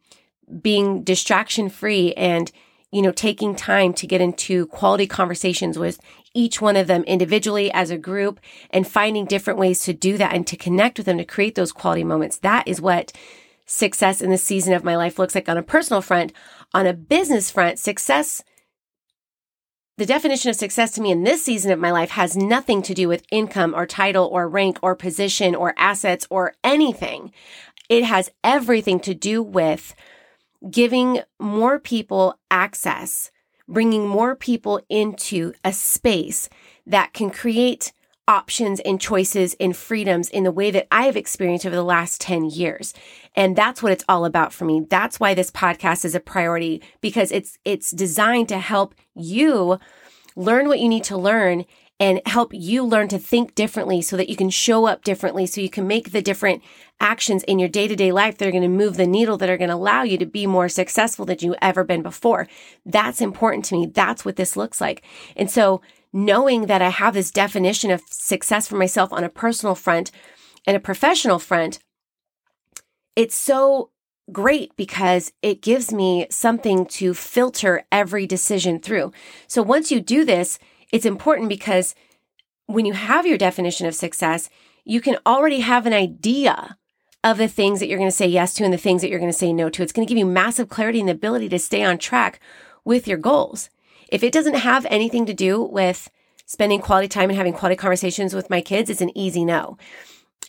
being 0.61 1.03
distraction 1.03 1.69
free 1.69 2.13
and 2.13 2.51
you 2.91 3.01
know, 3.01 3.11
taking 3.11 3.55
time 3.55 3.93
to 3.93 4.07
get 4.07 4.21
into 4.21 4.65
quality 4.67 5.05
conversations 5.05 5.77
with 5.77 5.99
each 6.33 6.61
one 6.61 6.75
of 6.75 6.87
them 6.87 7.03
individually 7.03 7.71
as 7.71 7.91
a 7.91 7.97
group 7.97 8.39
and 8.71 8.87
finding 8.87 9.25
different 9.25 9.59
ways 9.59 9.81
to 9.81 9.93
do 9.93 10.17
that 10.17 10.33
and 10.33 10.47
to 10.47 10.57
connect 10.57 10.97
with 10.97 11.05
them 11.05 11.17
to 11.17 11.25
create 11.25 11.55
those 11.55 11.71
quality 11.71 12.03
moments. 12.03 12.37
That 12.37 12.67
is 12.67 12.81
what 12.81 13.11
success 13.65 14.21
in 14.21 14.31
this 14.31 14.43
season 14.43 14.73
of 14.73 14.83
my 14.83 14.95
life 14.95 15.19
looks 15.19 15.35
like 15.35 15.47
on 15.47 15.57
a 15.57 15.63
personal 15.63 16.01
front. 16.01 16.33
On 16.73 16.85
a 16.85 16.93
business 16.93 17.49
front, 17.51 17.79
success, 17.79 18.43
the 19.97 20.05
definition 20.05 20.49
of 20.49 20.55
success 20.55 20.91
to 20.91 21.01
me 21.01 21.11
in 21.11 21.23
this 21.23 21.43
season 21.43 21.71
of 21.71 21.79
my 21.79 21.91
life 21.91 22.11
has 22.11 22.37
nothing 22.37 22.81
to 22.83 22.93
do 22.93 23.07
with 23.07 23.25
income 23.31 23.75
or 23.75 23.85
title 23.85 24.25
or 24.25 24.47
rank 24.47 24.79
or 24.81 24.95
position 24.95 25.53
or 25.55 25.73
assets 25.77 26.25
or 26.29 26.53
anything. 26.63 27.33
It 27.89 28.03
has 28.03 28.31
everything 28.43 28.99
to 29.01 29.13
do 29.13 29.43
with 29.43 29.93
giving 30.69 31.21
more 31.39 31.79
people 31.79 32.39
access, 32.49 33.31
bringing 33.67 34.07
more 34.07 34.35
people 34.35 34.81
into 34.89 35.53
a 35.63 35.71
space 35.71 36.49
that 36.85 37.13
can 37.13 37.29
create 37.29 37.91
options 38.27 38.79
and 38.81 39.01
choices 39.01 39.55
and 39.59 39.75
freedoms 39.75 40.29
in 40.29 40.43
the 40.43 40.51
way 40.51 40.69
that 40.69 40.87
I 40.91 41.03
have 41.03 41.17
experienced 41.17 41.65
over 41.65 41.75
the 41.75 41.83
last 41.83 42.21
10 42.21 42.45
years. 42.45 42.93
And 43.35 43.55
that's 43.55 43.81
what 43.81 43.91
it's 43.91 44.03
all 44.07 44.23
about 44.23 44.53
for 44.53 44.65
me. 44.65 44.85
That's 44.87 45.19
why 45.19 45.33
this 45.33 45.49
podcast 45.49 46.05
is 46.05 46.13
a 46.13 46.19
priority 46.19 46.83
because 47.01 47.31
it's 47.31 47.57
it's 47.65 47.89
designed 47.89 48.47
to 48.49 48.59
help 48.59 48.93
you 49.15 49.79
learn 50.35 50.67
what 50.67 50.79
you 50.79 50.87
need 50.87 51.03
to 51.05 51.17
learn 51.17 51.65
and 51.99 52.21
help 52.25 52.53
you 52.53 52.83
learn 52.83 53.09
to 53.09 53.19
think 53.19 53.55
differently 53.55 54.01
so 54.01 54.15
that 54.15 54.29
you 54.29 54.35
can 54.35 54.49
show 54.49 54.85
up 54.85 55.03
differently 55.03 55.45
so 55.45 55.59
you 55.59 55.69
can 55.69 55.85
make 55.85 56.11
the 56.11 56.21
different 56.21 56.63
actions 57.01 57.43
in 57.43 57.59
your 57.59 57.67
day-to-day 57.67 58.11
life 58.11 58.37
that 58.37 58.47
are 58.47 58.51
going 58.51 58.63
to 58.63 58.69
move 58.69 58.95
the 58.95 59.05
needle 59.05 59.37
that 59.37 59.49
are 59.49 59.57
going 59.57 59.69
to 59.69 59.75
allow 59.75 60.03
you 60.03 60.17
to 60.17 60.25
be 60.25 60.47
more 60.47 60.69
successful 60.69 61.25
than 61.25 61.37
you 61.41 61.55
ever 61.61 61.83
been 61.83 62.01
before. 62.01 62.47
That's 62.85 63.19
important 63.19 63.65
to 63.65 63.75
me. 63.75 63.85
That's 63.85 64.23
what 64.23 64.37
this 64.37 64.55
looks 64.55 64.79
like. 64.79 65.03
And 65.35 65.51
so 65.51 65.81
knowing 66.13 66.67
that 66.67 66.81
I 66.81 66.89
have 66.89 67.13
this 67.13 67.31
definition 67.31 67.91
of 67.91 68.01
success 68.09 68.67
for 68.67 68.77
myself 68.77 69.11
on 69.11 69.23
a 69.23 69.29
personal 69.29 69.75
front 69.75 70.11
and 70.65 70.77
a 70.77 70.79
professional 70.79 71.39
front, 71.39 71.79
it's 73.15 73.35
so 73.35 73.91
great 74.31 74.75
because 74.77 75.33
it 75.41 75.61
gives 75.61 75.91
me 75.91 76.27
something 76.29 76.85
to 76.85 77.13
filter 77.13 77.83
every 77.91 78.25
decision 78.25 78.79
through. 78.79 79.11
So 79.47 79.61
once 79.61 79.91
you 79.91 79.99
do 79.99 80.23
this, 80.23 80.59
it's 80.91 81.05
important 81.05 81.49
because 81.49 81.95
when 82.65 82.85
you 82.85 82.93
have 82.93 83.25
your 83.25 83.37
definition 83.37 83.87
of 83.87 83.95
success, 83.95 84.49
you 84.85 85.01
can 85.01 85.17
already 85.25 85.59
have 85.59 85.85
an 85.85 85.93
idea 85.93 86.77
of 87.23 87.37
the 87.37 87.47
things 87.47 87.79
that 87.79 87.87
you're 87.87 87.97
going 87.97 88.09
to 88.09 88.15
say 88.15 88.27
yes 88.27 88.53
to 88.53 88.63
and 88.63 88.73
the 88.73 88.77
things 88.77 89.01
that 89.01 89.09
you're 89.09 89.19
going 89.19 89.31
to 89.31 89.37
say 89.37 89.51
no 89.51 89.69
to. 89.69 89.83
It's 89.83 89.91
going 89.91 90.07
to 90.07 90.09
give 90.09 90.17
you 90.17 90.25
massive 90.25 90.69
clarity 90.69 90.99
and 90.99 91.09
the 91.09 91.13
ability 91.13 91.49
to 91.49 91.59
stay 91.59 91.83
on 91.83 91.97
track 91.97 92.39
with 92.85 93.07
your 93.07 93.17
goals. 93.17 93.69
If 94.07 94.23
it 94.23 94.31
doesn't 94.31 94.55
have 94.55 94.85
anything 94.89 95.25
to 95.25 95.33
do 95.33 95.61
with 95.61 96.09
spending 96.45 96.81
quality 96.81 97.07
time 97.07 97.29
and 97.29 97.37
having 97.37 97.53
quality 97.53 97.75
conversations 97.75 98.33
with 98.33 98.49
my 98.49 98.61
kids, 98.61 98.89
it's 98.89 99.01
an 99.01 99.15
easy 99.17 99.45
no. 99.45 99.77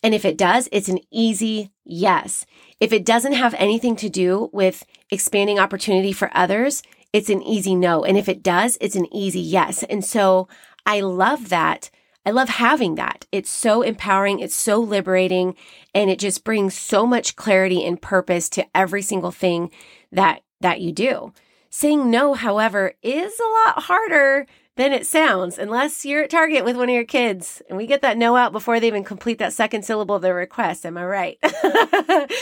And 0.02 0.14
if 0.14 0.24
it 0.24 0.38
does, 0.38 0.68
it's 0.72 0.88
an 0.88 1.00
easy 1.10 1.70
yes. 1.84 2.46
If 2.78 2.92
it 2.92 3.04
doesn't 3.04 3.34
have 3.34 3.54
anything 3.58 3.96
to 3.96 4.08
do 4.08 4.48
with 4.52 4.86
expanding 5.10 5.58
opportunity 5.58 6.12
for 6.12 6.30
others, 6.32 6.82
it's 7.12 7.30
an 7.30 7.42
easy 7.42 7.74
no. 7.74 8.04
And 8.04 8.16
if 8.16 8.28
it 8.28 8.42
does, 8.42 8.78
it's 8.80 8.96
an 8.96 9.12
easy 9.12 9.40
yes. 9.40 9.82
And 9.84 10.04
so 10.04 10.48
I 10.86 11.00
love 11.00 11.48
that. 11.48 11.90
I 12.24 12.30
love 12.30 12.48
having 12.48 12.96
that. 12.96 13.26
It's 13.32 13.50
so 13.50 13.82
empowering. 13.82 14.40
It's 14.40 14.54
so 14.54 14.78
liberating 14.78 15.56
and 15.94 16.10
it 16.10 16.18
just 16.18 16.44
brings 16.44 16.74
so 16.74 17.06
much 17.06 17.36
clarity 17.36 17.84
and 17.84 18.00
purpose 18.00 18.48
to 18.50 18.66
every 18.74 19.02
single 19.02 19.30
thing 19.30 19.70
that, 20.12 20.42
that 20.60 20.80
you 20.80 20.92
do. 20.92 21.32
Saying 21.70 22.10
no, 22.10 22.34
however, 22.34 22.94
is 23.02 23.40
a 23.40 23.70
lot 23.70 23.84
harder 23.84 24.46
than 24.76 24.92
it 24.92 25.06
sounds 25.06 25.58
unless 25.58 26.04
you're 26.04 26.24
at 26.24 26.30
Target 26.30 26.64
with 26.64 26.76
one 26.76 26.88
of 26.88 26.94
your 26.94 27.04
kids 27.04 27.62
and 27.68 27.76
we 27.76 27.86
get 27.86 28.02
that 28.02 28.18
no 28.18 28.36
out 28.36 28.52
before 28.52 28.80
they 28.80 28.86
even 28.86 29.04
complete 29.04 29.38
that 29.38 29.52
second 29.52 29.84
syllable 29.84 30.16
of 30.16 30.22
their 30.22 30.34
request. 30.34 30.84
Am 30.86 30.96
I 30.96 31.04
right? 31.04 31.38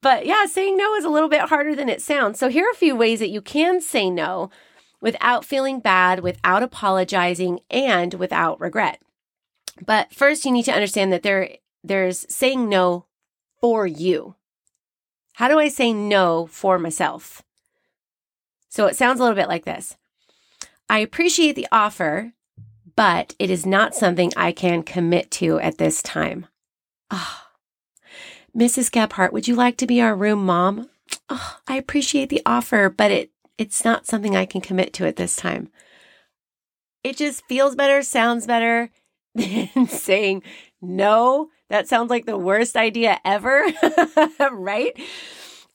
But 0.00 0.26
yeah, 0.26 0.46
saying 0.46 0.76
no 0.76 0.94
is 0.94 1.04
a 1.04 1.08
little 1.08 1.28
bit 1.28 1.48
harder 1.48 1.74
than 1.74 1.88
it 1.88 2.00
sounds. 2.00 2.38
So 2.38 2.48
here 2.48 2.66
are 2.66 2.70
a 2.70 2.76
few 2.76 2.94
ways 2.94 3.18
that 3.18 3.30
you 3.30 3.40
can 3.40 3.80
say 3.80 4.10
no 4.10 4.50
without 5.00 5.44
feeling 5.44 5.80
bad, 5.80 6.20
without 6.20 6.62
apologizing, 6.62 7.60
and 7.70 8.14
without 8.14 8.60
regret. 8.60 9.00
But 9.84 10.12
first, 10.12 10.44
you 10.44 10.52
need 10.52 10.64
to 10.64 10.72
understand 10.72 11.12
that 11.12 11.22
there, 11.22 11.50
there's 11.82 12.26
saying 12.32 12.68
no 12.68 13.06
for 13.60 13.86
you. 13.86 14.34
How 15.34 15.48
do 15.48 15.58
I 15.58 15.68
say 15.68 15.92
no 15.92 16.46
for 16.46 16.78
myself? 16.78 17.42
So 18.68 18.86
it 18.86 18.96
sounds 18.96 19.20
a 19.20 19.22
little 19.22 19.36
bit 19.36 19.48
like 19.48 19.64
this 19.64 19.96
I 20.88 20.98
appreciate 20.98 21.54
the 21.54 21.68
offer, 21.70 22.32
but 22.96 23.34
it 23.38 23.50
is 23.50 23.66
not 23.66 23.94
something 23.94 24.32
I 24.36 24.52
can 24.52 24.82
commit 24.82 25.30
to 25.32 25.58
at 25.60 25.78
this 25.78 26.02
time. 26.02 26.46
Oh 27.10 27.47
Mrs. 28.58 28.90
Gebhart, 28.90 29.32
would 29.32 29.46
you 29.46 29.54
like 29.54 29.76
to 29.76 29.86
be 29.86 30.00
our 30.00 30.16
room 30.16 30.44
mom? 30.44 30.90
Oh, 31.28 31.58
I 31.68 31.76
appreciate 31.76 32.28
the 32.28 32.42
offer, 32.44 32.88
but 32.90 33.12
it 33.12 33.30
it's 33.56 33.84
not 33.84 34.06
something 34.06 34.36
I 34.36 34.46
can 34.46 34.60
commit 34.60 34.92
to 34.94 35.06
at 35.06 35.16
this 35.16 35.36
time. 35.36 35.68
It 37.04 37.16
just 37.16 37.44
feels 37.46 37.76
better, 37.76 38.02
sounds 38.02 38.46
better 38.46 38.90
than 39.34 39.86
saying 39.86 40.42
no. 40.82 41.50
That 41.70 41.86
sounds 41.86 42.10
like 42.10 42.26
the 42.26 42.38
worst 42.38 42.76
idea 42.76 43.20
ever, 43.24 43.64
right? 44.50 44.98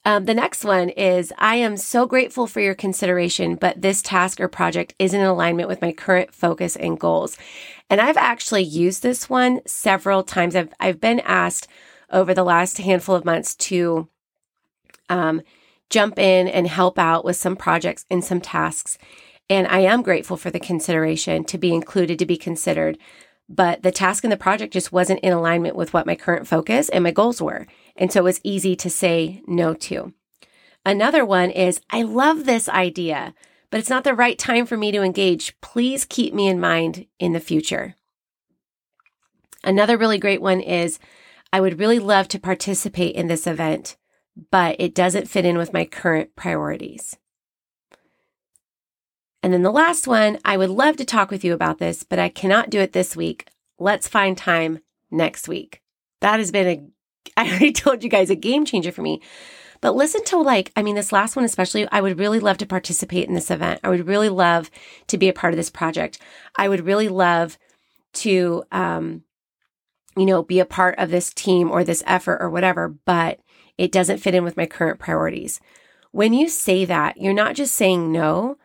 Um, 0.05 0.25
the 0.25 0.33
next 0.33 0.65
one 0.65 0.89
is 0.89 1.31
I 1.37 1.55
am 1.57 1.77
so 1.77 2.05
grateful 2.05 2.47
for 2.47 2.59
your 2.59 2.75
consideration, 2.75 3.55
but 3.55 3.81
this 3.81 4.01
task 4.01 4.41
or 4.41 4.49
project 4.49 4.93
isn't 4.99 5.19
in 5.19 5.25
alignment 5.25 5.69
with 5.69 5.81
my 5.81 5.93
current 5.93 6.33
focus 6.33 6.75
and 6.75 6.99
goals. 6.99 7.37
And 7.89 8.01
I've 8.01 8.17
actually 8.17 8.63
used 8.63 9.03
this 9.03 9.29
one 9.29 9.61
several 9.65 10.23
times. 10.23 10.55
I've, 10.55 10.73
I've 10.79 10.99
been 10.99 11.21
asked, 11.21 11.67
over 12.13 12.33
the 12.33 12.43
last 12.43 12.77
handful 12.77 13.15
of 13.15 13.25
months 13.25 13.55
to 13.55 14.07
um, 15.09 15.41
jump 15.89 16.17
in 16.17 16.47
and 16.47 16.67
help 16.67 16.97
out 16.97 17.25
with 17.25 17.35
some 17.35 17.55
projects 17.55 18.05
and 18.09 18.23
some 18.23 18.39
tasks. 18.39 18.97
And 19.49 19.67
I 19.67 19.79
am 19.79 20.01
grateful 20.01 20.37
for 20.37 20.49
the 20.49 20.59
consideration 20.59 21.43
to 21.45 21.57
be 21.57 21.73
included, 21.73 22.17
to 22.19 22.25
be 22.25 22.37
considered. 22.37 22.97
But 23.49 23.83
the 23.83 23.91
task 23.91 24.23
and 24.23 24.31
the 24.31 24.37
project 24.37 24.73
just 24.73 24.91
wasn't 24.91 25.19
in 25.19 25.33
alignment 25.33 25.75
with 25.75 25.93
what 25.93 26.05
my 26.05 26.15
current 26.15 26.47
focus 26.47 26.87
and 26.89 27.03
my 27.03 27.11
goals 27.11 27.41
were. 27.41 27.67
And 27.95 28.11
so 28.11 28.21
it 28.21 28.23
was 28.23 28.41
easy 28.43 28.75
to 28.77 28.89
say 28.89 29.43
no 29.45 29.73
to. 29.73 30.13
Another 30.85 31.25
one 31.25 31.49
is 31.49 31.81
I 31.89 32.03
love 32.03 32.45
this 32.45 32.69
idea, 32.69 33.33
but 33.69 33.79
it's 33.79 33.89
not 33.89 34.03
the 34.03 34.15
right 34.15 34.37
time 34.37 34.65
for 34.65 34.77
me 34.77 34.91
to 34.91 35.01
engage. 35.01 35.59
Please 35.61 36.05
keep 36.05 36.33
me 36.33 36.47
in 36.47 36.59
mind 36.59 37.05
in 37.19 37.33
the 37.33 37.39
future. 37.39 37.95
Another 39.63 39.97
really 39.97 40.17
great 40.17 40.41
one 40.41 40.59
is 40.59 40.99
I 41.53 41.61
would 41.61 41.79
really 41.79 41.99
love 41.99 42.27
to 42.29 42.39
participate 42.39 43.15
in 43.15 43.27
this 43.27 43.45
event, 43.45 43.95
but 44.49 44.75
it 44.79 44.95
doesn't 44.95 45.29
fit 45.29 45.45
in 45.45 45.55
with 45.55 45.71
my 45.71 45.85
current 45.85 46.35
priorities. 46.35 47.15
And 49.43 49.53
then 49.53 49.61
the 49.61 49.71
last 49.71 50.07
one, 50.07 50.39
I 50.43 50.57
would 50.57 50.71
love 50.71 50.97
to 50.97 51.05
talk 51.05 51.29
with 51.29 51.43
you 51.43 51.53
about 51.53 51.77
this, 51.77 52.01
but 52.01 52.17
I 52.17 52.29
cannot 52.29 52.71
do 52.71 52.79
it 52.79 52.93
this 52.93 53.15
week. 53.15 53.49
Let's 53.77 54.07
find 54.07 54.35
time 54.35 54.79
next 55.11 55.47
week. 55.47 55.83
That 56.21 56.39
has 56.39 56.51
been 56.51 56.67
a, 56.67 56.83
I 57.37 57.47
already 57.47 57.71
told 57.71 58.03
you 58.03 58.09
guys, 58.09 58.31
a 58.31 58.35
game 58.35 58.65
changer 58.65 58.91
for 58.91 59.03
me. 59.03 59.21
But 59.79 59.95
listen 59.95 60.23
to 60.25 60.37
like, 60.37 60.71
I 60.75 60.81
mean, 60.81 60.95
this 60.95 61.11
last 61.11 61.35
one 61.35 61.45
especially, 61.45 61.87
I 61.91 62.01
would 62.01 62.17
really 62.17 62.39
love 62.39 62.57
to 62.59 62.65
participate 62.65 63.27
in 63.27 63.35
this 63.35 63.51
event. 63.51 63.79
I 63.83 63.89
would 63.89 64.07
really 64.07 64.29
love 64.29 64.71
to 65.05 65.19
be 65.19 65.29
a 65.29 65.33
part 65.33 65.53
of 65.53 65.57
this 65.57 65.69
project. 65.69 66.17
I 66.57 66.67
would 66.67 66.85
really 66.87 67.09
love 67.09 67.59
to 68.13 68.63
um, 68.71 69.23
you 70.15 70.25
know, 70.25 70.43
be 70.43 70.59
a 70.59 70.65
part 70.65 70.95
of 70.97 71.09
this 71.09 71.33
team 71.33 71.71
or 71.71 71.83
this 71.83 72.03
effort 72.05 72.37
or 72.41 72.49
whatever, 72.49 72.89
but 73.05 73.39
it 73.77 73.91
doesn't 73.91 74.19
fit 74.19 74.35
in 74.35 74.43
with 74.43 74.57
my 74.57 74.65
current 74.65 74.99
priorities. 74.99 75.59
When 76.11 76.33
you 76.33 76.47
say 76.47 76.85
that, 76.85 77.17
you're 77.17 77.33
not 77.33 77.55
just 77.55 77.73
saying 77.73 78.11
no, 78.11 78.57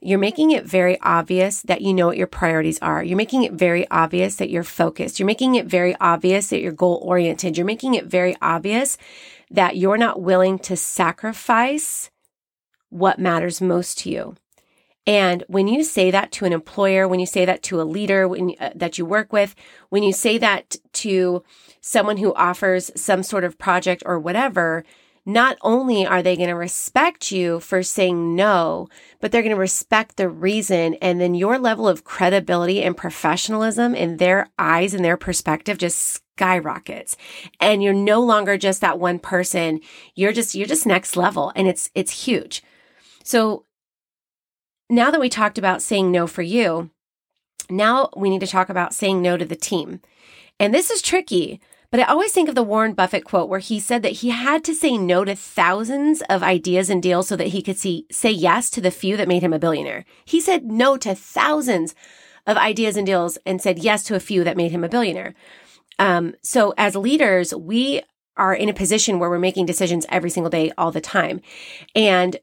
you're 0.00 0.18
making 0.18 0.50
it 0.50 0.64
very 0.64 1.00
obvious 1.00 1.62
that 1.62 1.80
you 1.80 1.94
know 1.94 2.06
what 2.06 2.18
your 2.18 2.26
priorities 2.26 2.78
are. 2.80 3.02
You're 3.02 3.16
making 3.16 3.42
it 3.42 3.54
very 3.54 3.88
obvious 3.90 4.36
that 4.36 4.50
you're 4.50 4.62
focused. 4.62 5.18
You're 5.18 5.26
making 5.26 5.54
it 5.54 5.66
very 5.66 5.96
obvious 5.98 6.48
that 6.48 6.60
you're 6.60 6.72
goal 6.72 7.00
oriented. 7.02 7.56
You're 7.56 7.64
making 7.64 7.94
it 7.94 8.04
very 8.04 8.36
obvious 8.42 8.98
that 9.50 9.76
you're 9.76 9.96
not 9.96 10.20
willing 10.20 10.58
to 10.60 10.76
sacrifice 10.76 12.10
what 12.90 13.18
matters 13.18 13.60
most 13.62 13.98
to 14.00 14.10
you. 14.10 14.36
And 15.06 15.44
when 15.48 15.68
you 15.68 15.84
say 15.84 16.10
that 16.10 16.32
to 16.32 16.44
an 16.46 16.52
employer, 16.52 17.06
when 17.06 17.20
you 17.20 17.26
say 17.26 17.44
that 17.44 17.62
to 17.64 17.80
a 17.80 17.84
leader 17.84 18.26
when, 18.26 18.54
uh, 18.58 18.70
that 18.74 18.96
you 18.96 19.04
work 19.04 19.32
with, 19.32 19.54
when 19.90 20.02
you 20.02 20.12
say 20.12 20.38
that 20.38 20.76
to 20.94 21.44
someone 21.80 22.16
who 22.16 22.34
offers 22.34 22.90
some 22.96 23.22
sort 23.22 23.44
of 23.44 23.58
project 23.58 24.02
or 24.06 24.18
whatever, 24.18 24.84
not 25.26 25.56
only 25.62 26.06
are 26.06 26.22
they 26.22 26.36
going 26.36 26.48
to 26.48 26.54
respect 26.54 27.30
you 27.32 27.60
for 27.60 27.82
saying 27.82 28.34
no, 28.34 28.88
but 29.20 29.32
they're 29.32 29.42
going 29.42 29.54
to 29.54 29.60
respect 29.60 30.16
the 30.16 30.28
reason. 30.28 30.94
And 30.94 31.20
then 31.20 31.34
your 31.34 31.58
level 31.58 31.88
of 31.88 32.04
credibility 32.04 32.82
and 32.82 32.96
professionalism 32.96 33.94
in 33.94 34.18
their 34.18 34.50
eyes 34.58 34.92
and 34.92 35.04
their 35.04 35.16
perspective 35.16 35.78
just 35.78 36.22
skyrockets. 36.36 37.16
And 37.60 37.82
you're 37.82 37.94
no 37.94 38.20
longer 38.20 38.58
just 38.58 38.80
that 38.82 38.98
one 38.98 39.18
person. 39.18 39.80
You're 40.14 40.32
just, 40.32 40.54
you're 40.54 40.66
just 40.66 40.86
next 40.86 41.16
level. 41.16 41.52
And 41.56 41.68
it's, 41.68 41.90
it's 41.94 42.24
huge. 42.24 42.62
So 43.22 43.63
now 44.90 45.10
that 45.10 45.20
we 45.20 45.28
talked 45.28 45.58
about 45.58 45.82
saying 45.82 46.10
no 46.10 46.26
for 46.26 46.42
you, 46.42 46.90
now 47.70 48.10
we 48.16 48.30
need 48.30 48.40
to 48.40 48.46
talk 48.46 48.68
about 48.68 48.94
saying 48.94 49.22
no 49.22 49.36
to 49.36 49.44
the 49.44 49.56
team. 49.56 50.00
And 50.60 50.72
this 50.72 50.90
is 50.90 51.02
tricky, 51.02 51.60
but 51.90 52.00
I 52.00 52.04
always 52.04 52.32
think 52.32 52.48
of 52.48 52.54
the 52.54 52.62
Warren 52.62 52.94
Buffett 52.94 53.24
quote 53.24 53.48
where 53.48 53.60
he 53.60 53.80
said 53.80 54.02
that 54.02 54.12
he 54.12 54.30
had 54.30 54.64
to 54.64 54.74
say 54.74 54.98
no 54.98 55.24
to 55.24 55.34
thousands 55.34 56.22
of 56.28 56.42
ideas 56.42 56.90
and 56.90 57.02
deals 57.02 57.28
so 57.28 57.36
that 57.36 57.48
he 57.48 57.62
could 57.62 57.78
see, 57.78 58.06
say 58.10 58.30
yes 58.30 58.68
to 58.70 58.80
the 58.80 58.90
few 58.90 59.16
that 59.16 59.28
made 59.28 59.42
him 59.42 59.52
a 59.52 59.58
billionaire. 59.58 60.04
He 60.24 60.40
said 60.40 60.64
no 60.64 60.96
to 60.98 61.14
thousands 61.14 61.94
of 62.46 62.56
ideas 62.56 62.96
and 62.96 63.06
deals 63.06 63.38
and 63.46 63.62
said 63.62 63.78
yes 63.78 64.02
to 64.04 64.14
a 64.14 64.20
few 64.20 64.44
that 64.44 64.56
made 64.56 64.70
him 64.70 64.84
a 64.84 64.88
billionaire. 64.88 65.34
Um, 65.98 66.34
so 66.42 66.74
as 66.76 66.96
leaders, 66.96 67.54
we 67.54 68.02
are 68.36 68.54
in 68.54 68.68
a 68.68 68.74
position 68.74 69.18
where 69.18 69.30
we're 69.30 69.38
making 69.38 69.66
decisions 69.66 70.06
every 70.08 70.30
single 70.30 70.50
day, 70.50 70.72
all 70.76 70.90
the 70.90 71.00
time. 71.00 71.40
And 71.94 72.36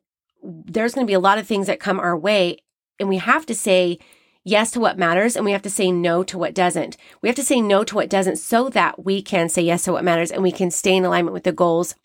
there's 0.43 0.93
going 0.93 1.05
to 1.05 1.09
be 1.09 1.15
a 1.15 1.19
lot 1.19 1.37
of 1.37 1.47
things 1.47 1.67
that 1.67 1.79
come 1.79 1.99
our 1.99 2.17
way. 2.17 2.57
And 2.99 3.09
we 3.09 3.17
have 3.17 3.45
to 3.47 3.55
say 3.55 3.99
yes 4.43 4.71
to 4.71 4.79
what 4.79 4.97
matters 4.97 5.35
and 5.35 5.45
we 5.45 5.51
have 5.51 5.61
to 5.61 5.69
say 5.69 5.91
no 5.91 6.23
to 6.23 6.37
what 6.37 6.53
doesn't. 6.53 6.97
We 7.21 7.29
have 7.29 7.35
to 7.35 7.43
say 7.43 7.61
no 7.61 7.83
to 7.83 7.95
what 7.95 8.09
doesn't 8.09 8.37
so 8.37 8.69
that 8.69 9.03
we 9.03 9.21
can 9.21 9.49
say 9.49 9.61
yes 9.61 9.83
to 9.83 9.91
what 9.91 10.03
matters 10.03 10.31
and 10.31 10.41
we 10.41 10.51
can 10.51 10.71
stay 10.71 10.95
in 10.95 11.05
alignment 11.05 11.33
with 11.33 11.43
the 11.43 11.51
goals 11.51 11.95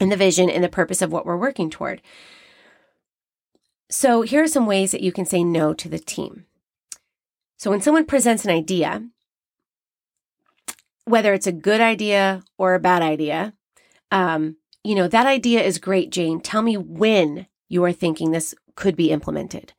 and 0.00 0.10
the 0.10 0.16
vision 0.16 0.48
and 0.48 0.64
the 0.64 0.68
purpose 0.68 1.02
of 1.02 1.12
what 1.12 1.26
we're 1.26 1.36
working 1.36 1.70
toward. 1.70 2.00
So, 3.90 4.22
here 4.22 4.42
are 4.42 4.48
some 4.48 4.66
ways 4.66 4.92
that 4.92 5.02
you 5.02 5.10
can 5.10 5.26
say 5.26 5.42
no 5.42 5.74
to 5.74 5.88
the 5.88 5.98
team. 5.98 6.46
So, 7.56 7.70
when 7.70 7.80
someone 7.80 8.06
presents 8.06 8.44
an 8.44 8.50
idea, 8.52 9.04
whether 11.04 11.34
it's 11.34 11.48
a 11.48 11.52
good 11.52 11.80
idea 11.80 12.42
or 12.56 12.74
a 12.74 12.80
bad 12.80 13.02
idea, 13.02 13.52
um, 14.12 14.56
you 14.84 14.94
know, 14.94 15.08
that 15.08 15.26
idea 15.26 15.62
is 15.62 15.78
great, 15.78 16.10
Jane. 16.10 16.40
Tell 16.40 16.62
me 16.62 16.76
when 16.76 17.46
you 17.68 17.84
are 17.84 17.92
thinking 17.92 18.30
this 18.30 18.54
could 18.74 18.96
be 18.96 19.10
implemented. 19.10 19.72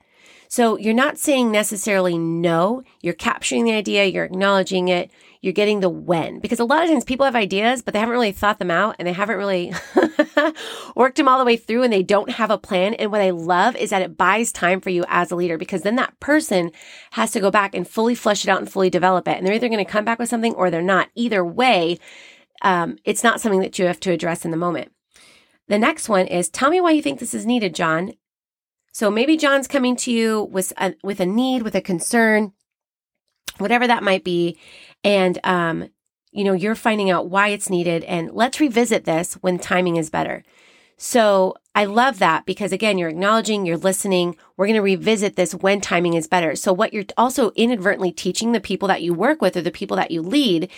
So 0.52 0.78
you're 0.78 0.94
not 0.94 1.18
saying 1.18 1.50
necessarily 1.50 2.18
no, 2.18 2.84
you're 3.02 3.14
capturing 3.14 3.64
the 3.64 3.72
idea, 3.72 4.04
you're 4.04 4.26
acknowledging 4.26 4.90
it, 4.90 5.10
you're 5.40 5.54
getting 5.54 5.80
the 5.80 5.88
when. 5.88 6.42
Because 6.42 6.60
a 6.60 6.66
lot 6.66 6.84
of 6.84 6.90
times 6.90 7.06
people 7.06 7.26
have 7.26 7.38
ideas, 7.38 7.82
but 7.82 7.94
they 7.94 8.02
haven't 8.02 8.12
really 8.12 8.34
thought 8.34 8.60
them 8.60 8.70
out 8.70 8.98
and 9.00 9.08
they 9.08 9.14
haven't 9.14 9.38
really 9.38 9.74
worked 10.96 11.16
them 11.16 11.30
all 11.30 11.40
the 11.40 11.46
way 11.46 11.56
through 11.56 11.84
and 11.84 11.94
they 11.94 12.04
don't 12.04 12.32
have 12.32 12.52
a 12.52 12.58
plan. 12.58 12.96
And 12.96 13.14
what 13.14 13.22
I 13.22 13.30
love 13.30 13.78
is 13.78 13.92
that 13.92 14.02
it 14.02 14.18
buys 14.18 14.52
time 14.52 14.82
for 14.82 14.90
you 14.90 15.06
as 15.08 15.32
a 15.32 15.38
leader 15.38 15.58
because 15.58 15.84
then 15.84 15.96
that 15.96 16.20
person 16.20 16.74
has 17.12 17.32
to 17.32 17.40
go 17.40 17.50
back 17.50 17.74
and 17.74 17.88
fully 17.88 18.14
flesh 18.14 18.44
it 18.44 18.50
out 18.50 18.60
and 18.60 18.70
fully 18.70 18.90
develop 18.90 19.30
it. 19.30 19.38
And 19.38 19.48
they're 19.48 19.56
either 19.56 19.70
going 19.70 19.84
to 19.84 19.90
come 19.90 20.04
back 20.04 20.20
with 20.20 20.28
something 20.28 20.54
or 20.56 20.70
they're 20.70 20.82
not. 20.82 21.08
Either 21.16 21.46
way, 21.46 21.98
um, 22.62 22.98
it's 23.04 23.24
not 23.24 23.42
something 23.42 23.62
that 23.62 23.78
you 23.80 23.86
have 23.86 24.00
to 24.02 24.12
address 24.12 24.46
in 24.46 24.52
the 24.52 24.58
moment. 24.58 24.92
The 25.68 25.80
next 25.80 26.10
one 26.10 26.28
is 26.28 26.50
tell 26.50 26.70
me 26.70 26.82
why 26.82 26.92
you 26.92 27.02
think 27.02 27.20
this 27.20 27.34
is 27.34 27.46
needed, 27.46 27.76
John. 27.76 28.14
So 28.92 29.10
maybe 29.10 29.38
John's 29.38 29.68
coming 29.68 29.96
to 29.98 30.12
you 30.12 30.44
with 30.52 30.74
a, 30.78 30.96
with 31.04 31.20
a 31.20 31.26
need, 31.26 31.62
with 31.62 31.76
a 31.76 31.82
concern, 31.82 32.52
whatever 33.58 33.88
that 33.88 34.04
might 34.04 34.24
be. 34.24 34.58
And, 35.04 35.40
um, 35.44 35.90
you 36.32 36.44
know, 36.44 36.54
you're 36.54 36.76
finding 36.76 37.10
out 37.10 37.30
why 37.30 37.50
it's 37.50 37.70
needed. 37.70 38.04
And 38.04 38.32
let's 38.34 38.60
revisit 38.60 39.06
this 39.06 39.36
when 39.36 39.60
timing 39.60 39.96
is 39.96 40.10
better. 40.10 40.44
So 40.98 41.56
I 41.74 41.86
love 41.86 42.20
that 42.20 42.46
because 42.46 42.72
again, 42.72 42.98
you're 42.98 43.10
acknowledging, 43.10 43.66
you're 43.66 43.78
listening. 43.78 44.36
We're 44.56 44.68
going 44.68 44.76
to 44.76 44.84
revisit 44.84 45.36
this 45.36 45.56
when 45.56 45.82
timing 45.82 46.14
is 46.14 46.28
better. 46.28 46.56
So 46.56 46.72
what 46.74 46.94
you're 46.94 47.06
also 47.18 47.52
inadvertently 47.56 48.12
teaching 48.12 48.52
the 48.52 48.60
people 48.60 48.88
that 48.90 49.02
you 49.02 49.14
work 49.14 49.42
with 49.42 49.58
or 49.58 49.62
the 49.62 49.72
people 49.72 49.98
that 49.98 50.12
you 50.12 50.22
lead 50.22 50.70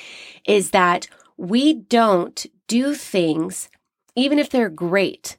is 0.48 0.70
that 0.70 1.08
we 1.44 1.74
don't 1.74 2.46
do 2.68 2.96
things, 2.96 3.70
even 4.16 4.40
if 4.40 4.50
they're 4.50 4.70
great, 4.70 5.38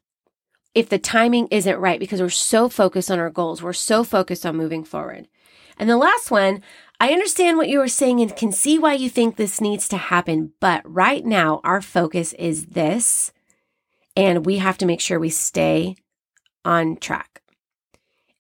if 0.75 0.91
the 0.91 0.99
timing 0.99 1.49
isn't 1.51 1.79
right 1.79 1.99
because 1.99 2.21
we're 2.21 2.29
so 2.29 2.69
focused 2.69 3.11
on 3.11 3.19
our 3.19 3.31
goals. 3.31 3.63
We're 3.63 3.73
so 3.73 4.05
focused 4.05 4.45
on 4.45 4.55
moving 4.55 4.85
forward. 4.85 5.29
And 5.79 5.89
the 5.89 5.97
last 5.97 6.31
one, 6.31 6.61
I 7.01 7.13
understand 7.13 7.57
what 7.57 7.71
you 7.71 7.79
were 7.79 7.89
saying 7.89 8.21
and 8.21 8.37
can 8.37 8.53
see 8.53 8.79
why 8.79 8.93
you 8.93 9.09
think 9.09 9.37
this 9.37 9.63
needs 9.63 9.89
to 9.89 9.97
happen. 9.97 10.53
But 10.61 10.83
right 10.85 11.25
now, 11.25 11.63
our 11.65 11.81
focus 11.81 12.35
is 12.35 12.67
this, 12.67 13.33
and 14.15 14.45
we 14.45 14.59
have 14.59 14.77
to 14.79 14.87
make 14.87 15.01
sure 15.01 15.19
we 15.19 15.31
stay 15.31 15.97
on 16.67 16.97
track. 16.97 17.41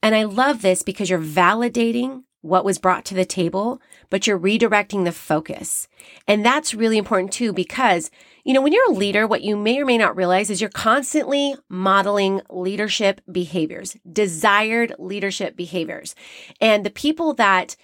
And 0.02 0.14
I 0.14 0.24
love 0.24 0.60
this 0.60 0.82
because 0.82 1.08
you're 1.08 1.18
validating 1.18 2.24
what 2.44 2.64
was 2.64 2.76
brought 2.76 3.06
to 3.06 3.14
the 3.14 3.24
table, 3.24 3.80
but 4.10 4.26
you're 4.26 4.38
redirecting 4.38 5.04
the 5.04 5.12
focus. 5.12 5.88
And 6.28 6.44
that's 6.44 6.74
really 6.74 6.98
important 6.98 7.32
too, 7.32 7.54
because, 7.54 8.10
you 8.44 8.52
know, 8.52 8.60
when 8.60 8.74
you're 8.74 8.90
a 8.90 8.94
leader, 8.94 9.26
what 9.26 9.42
you 9.42 9.56
may 9.56 9.80
or 9.80 9.86
may 9.86 9.96
not 9.96 10.14
realize 10.14 10.50
is 10.50 10.60
you're 10.60 10.68
constantly 10.68 11.54
modeling 11.70 12.42
leadership 12.50 13.22
behaviors, 13.32 13.96
desired 14.12 14.94
leadership 14.98 15.56
behaviors. 15.56 16.14
And 16.60 16.84
the 16.84 16.90
people 16.90 17.32
that 17.32 17.76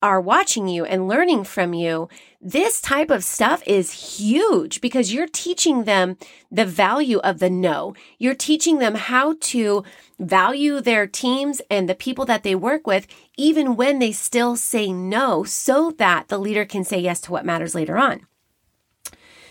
are 0.00 0.20
watching 0.20 0.68
you 0.68 0.84
and 0.84 1.08
learning 1.08 1.44
from 1.44 1.74
you, 1.74 2.08
this 2.40 2.80
type 2.80 3.10
of 3.10 3.24
stuff 3.24 3.62
is 3.66 4.18
huge 4.18 4.80
because 4.80 5.12
you're 5.12 5.26
teaching 5.26 5.84
them 5.84 6.16
the 6.50 6.64
value 6.64 7.18
of 7.18 7.40
the 7.40 7.50
no. 7.50 7.94
You're 8.18 8.34
teaching 8.34 8.78
them 8.78 8.94
how 8.94 9.36
to 9.40 9.84
value 10.18 10.80
their 10.80 11.06
teams 11.06 11.60
and 11.70 11.88
the 11.88 11.94
people 11.94 12.24
that 12.26 12.44
they 12.44 12.54
work 12.54 12.86
with, 12.86 13.06
even 13.36 13.76
when 13.76 13.98
they 13.98 14.12
still 14.12 14.56
say 14.56 14.92
no, 14.92 15.42
so 15.42 15.90
that 15.98 16.28
the 16.28 16.38
leader 16.38 16.64
can 16.64 16.84
say 16.84 16.98
yes 16.98 17.20
to 17.22 17.32
what 17.32 17.44
matters 17.44 17.74
later 17.74 17.98
on. 17.98 18.26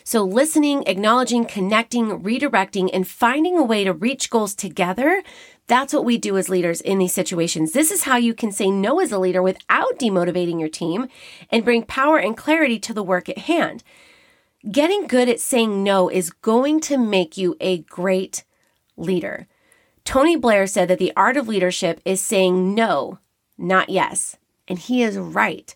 So, 0.05 0.23
listening, 0.23 0.83
acknowledging, 0.87 1.43
connecting, 1.43 2.23
redirecting, 2.23 2.89
and 2.93 3.05
finding 3.05 3.57
a 3.57 3.63
way 3.63 3.83
to 3.83 3.91
reach 3.91 4.29
goals 4.29 4.55
together 4.55 5.21
that's 5.67 5.93
what 5.93 6.05
we 6.05 6.17
do 6.17 6.37
as 6.37 6.49
leaders 6.49 6.79
in 6.79 6.97
these 6.97 7.13
situations. 7.13 7.73
This 7.73 7.91
is 7.91 8.03
how 8.03 8.15
you 8.15 8.33
can 8.33 8.51
say 8.51 8.71
no 8.71 8.99
as 9.01 9.11
a 9.11 9.19
leader 9.19 9.41
without 9.41 9.99
demotivating 9.99 10.59
your 10.59 10.69
team 10.69 11.07
and 11.51 11.65
bring 11.65 11.83
power 11.83 12.17
and 12.17 12.37
clarity 12.37 12.79
to 12.79 12.93
the 12.93 13.03
work 13.03 13.27
at 13.27 13.39
hand. 13.39 13.83
Getting 14.71 15.07
good 15.07 15.29
at 15.29 15.41
saying 15.41 15.83
no 15.83 16.09
is 16.09 16.29
going 16.29 16.79
to 16.81 16.97
make 16.97 17.37
you 17.37 17.55
a 17.59 17.79
great 17.79 18.43
leader. 18.95 19.47
Tony 20.05 20.37
Blair 20.37 20.67
said 20.67 20.87
that 20.87 20.99
the 20.99 21.13
art 21.17 21.35
of 21.35 21.49
leadership 21.49 21.99
is 22.05 22.21
saying 22.21 22.73
no, 22.73 23.19
not 23.57 23.89
yes. 23.89 24.37
And 24.69 24.79
he 24.79 25.03
is 25.03 25.17
right. 25.17 25.75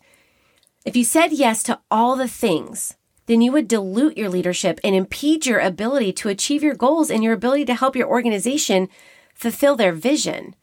If 0.86 0.96
you 0.96 1.04
said 1.04 1.32
yes 1.32 1.62
to 1.64 1.80
all 1.90 2.16
the 2.16 2.28
things, 2.28 2.96
then 3.26 3.40
you 3.40 3.52
would 3.52 3.68
dilute 3.68 4.16
your 4.16 4.28
leadership 4.28 4.80
and 4.82 4.94
impede 4.94 5.46
your 5.46 5.60
ability 5.60 6.12
to 6.14 6.28
achieve 6.28 6.62
your 6.62 6.74
goals 6.74 7.10
and 7.10 7.22
your 7.22 7.34
ability 7.34 7.66
to 7.66 7.74
help 7.74 7.94
your 7.94 8.08
organization 8.08 8.88
fulfill 9.34 9.76
their 9.76 9.92
vision. 9.92 10.54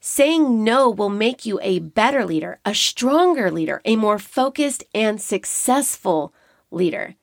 Saying 0.00 0.62
no 0.62 0.88
will 0.88 1.08
make 1.08 1.44
you 1.44 1.58
a 1.62 1.80
better 1.80 2.24
leader, 2.24 2.60
a 2.64 2.74
stronger 2.74 3.50
leader, 3.50 3.80
a 3.84 3.96
more 3.96 4.18
focused 4.18 4.84
and 4.94 5.20
successful 5.20 6.32
leader. 6.70 7.16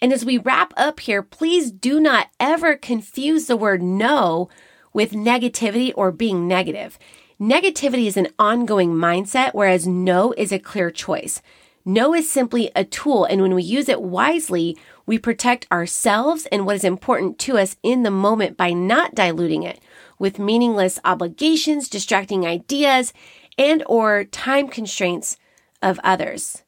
And 0.00 0.12
as 0.12 0.24
we 0.24 0.38
wrap 0.38 0.72
up 0.76 1.00
here, 1.00 1.22
please 1.22 1.70
do 1.70 2.00
not 2.00 2.28
ever 2.38 2.74
confuse 2.76 3.46
the 3.46 3.56
word 3.56 3.82
no 3.82 4.48
with 4.92 5.12
negativity 5.12 5.92
or 5.94 6.10
being 6.10 6.48
negative. 6.48 6.98
Negativity 7.40 8.06
is 8.06 8.16
an 8.16 8.28
ongoing 8.38 8.94
mindset, 8.94 9.52
whereas 9.52 9.86
no 9.86 10.32
is 10.38 10.52
a 10.52 10.58
clear 10.58 10.90
choice. 10.90 11.42
No 11.84 12.14
is 12.14 12.30
simply 12.30 12.70
a 12.74 12.84
tool, 12.84 13.24
and 13.24 13.42
when 13.42 13.54
we 13.54 13.62
use 13.62 13.88
it 13.88 14.02
wisely, 14.02 14.76
we 15.06 15.18
protect 15.18 15.66
ourselves 15.70 16.46
and 16.50 16.66
what 16.66 16.76
is 16.76 16.84
important 16.84 17.38
to 17.38 17.56
us 17.56 17.76
in 17.82 18.02
the 18.02 18.10
moment 18.10 18.56
by 18.56 18.72
not 18.72 19.14
diluting 19.14 19.62
it 19.62 19.80
with 20.18 20.38
meaningless 20.38 20.98
obligations, 21.04 21.88
distracting 21.88 22.44
ideas, 22.44 23.12
and 23.56 23.82
or 23.86 24.24
time 24.24 24.68
constraints 24.68 25.38
of 25.80 26.00
others. 26.02 26.64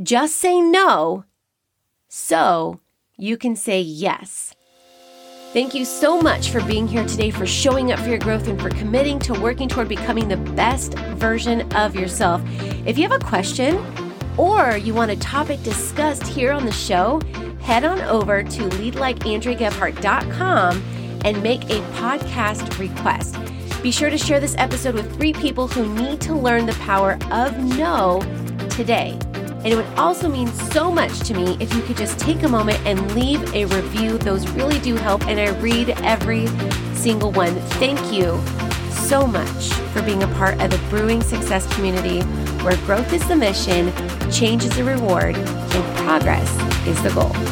Just 0.00 0.36
say 0.36 0.60
no 0.60 1.24
so 2.08 2.80
you 3.16 3.36
can 3.36 3.56
say 3.56 3.80
yes. 3.80 4.54
Thank 5.52 5.74
you 5.74 5.84
so 5.84 6.20
much 6.20 6.50
for 6.50 6.62
being 6.62 6.86
here 6.86 7.04
today, 7.04 7.30
for 7.30 7.44
showing 7.44 7.90
up 7.90 7.98
for 7.98 8.08
your 8.08 8.18
growth, 8.20 8.46
and 8.46 8.60
for 8.60 8.70
committing 8.70 9.18
to 9.20 9.32
working 9.40 9.68
toward 9.68 9.88
becoming 9.88 10.28
the 10.28 10.36
best 10.36 10.94
version 11.16 11.70
of 11.72 11.96
yourself. 11.96 12.40
If 12.86 12.96
you 12.96 13.08
have 13.08 13.20
a 13.20 13.24
question 13.24 13.76
or 14.40 14.76
you 14.78 14.94
want 14.94 15.10
a 15.10 15.16
topic 15.16 15.62
discussed 15.62 16.26
here 16.26 16.50
on 16.50 16.64
the 16.64 16.72
show, 16.72 17.20
head 17.60 17.84
on 17.84 18.00
over 18.02 18.42
to 18.42 18.62
leadlikeandreagebhart.com 18.62 20.82
and 21.26 21.42
make 21.42 21.62
a 21.64 21.82
podcast 21.92 22.78
request. 22.78 23.36
Be 23.82 23.90
sure 23.90 24.08
to 24.08 24.16
share 24.16 24.40
this 24.40 24.54
episode 24.56 24.94
with 24.94 25.14
three 25.14 25.34
people 25.34 25.68
who 25.68 25.94
need 25.94 26.22
to 26.22 26.34
learn 26.34 26.64
the 26.64 26.72
power 26.74 27.18
of 27.30 27.58
no 27.76 28.22
today. 28.70 29.18
And 29.34 29.66
it 29.66 29.76
would 29.76 29.84
also 29.98 30.26
mean 30.26 30.48
so 30.48 30.90
much 30.90 31.20
to 31.20 31.34
me 31.34 31.58
if 31.60 31.74
you 31.74 31.82
could 31.82 31.98
just 31.98 32.18
take 32.18 32.42
a 32.42 32.48
moment 32.48 32.78
and 32.86 33.14
leave 33.14 33.42
a 33.54 33.66
review. 33.66 34.16
Those 34.16 34.48
really 34.52 34.78
do 34.78 34.94
help, 34.94 35.26
and 35.26 35.38
I 35.38 35.50
read 35.60 35.90
every 36.02 36.46
single 36.94 37.30
one. 37.30 37.54
Thank 37.76 38.10
you 38.10 38.42
so 38.90 39.26
much 39.26 39.70
for 39.92 40.00
being 40.00 40.22
a 40.22 40.28
part 40.28 40.58
of 40.62 40.70
the 40.70 40.80
Brewing 40.88 41.20
Success 41.20 41.70
community 41.74 42.22
where 42.62 42.78
growth 42.86 43.12
is 43.12 43.26
the 43.26 43.36
mission, 43.36 43.92
change 44.30 44.64
is 44.64 44.76
the 44.76 44.84
reward, 44.84 45.36
and 45.36 45.96
progress 45.96 46.50
is 46.86 47.02
the 47.02 47.10
goal. 47.10 47.49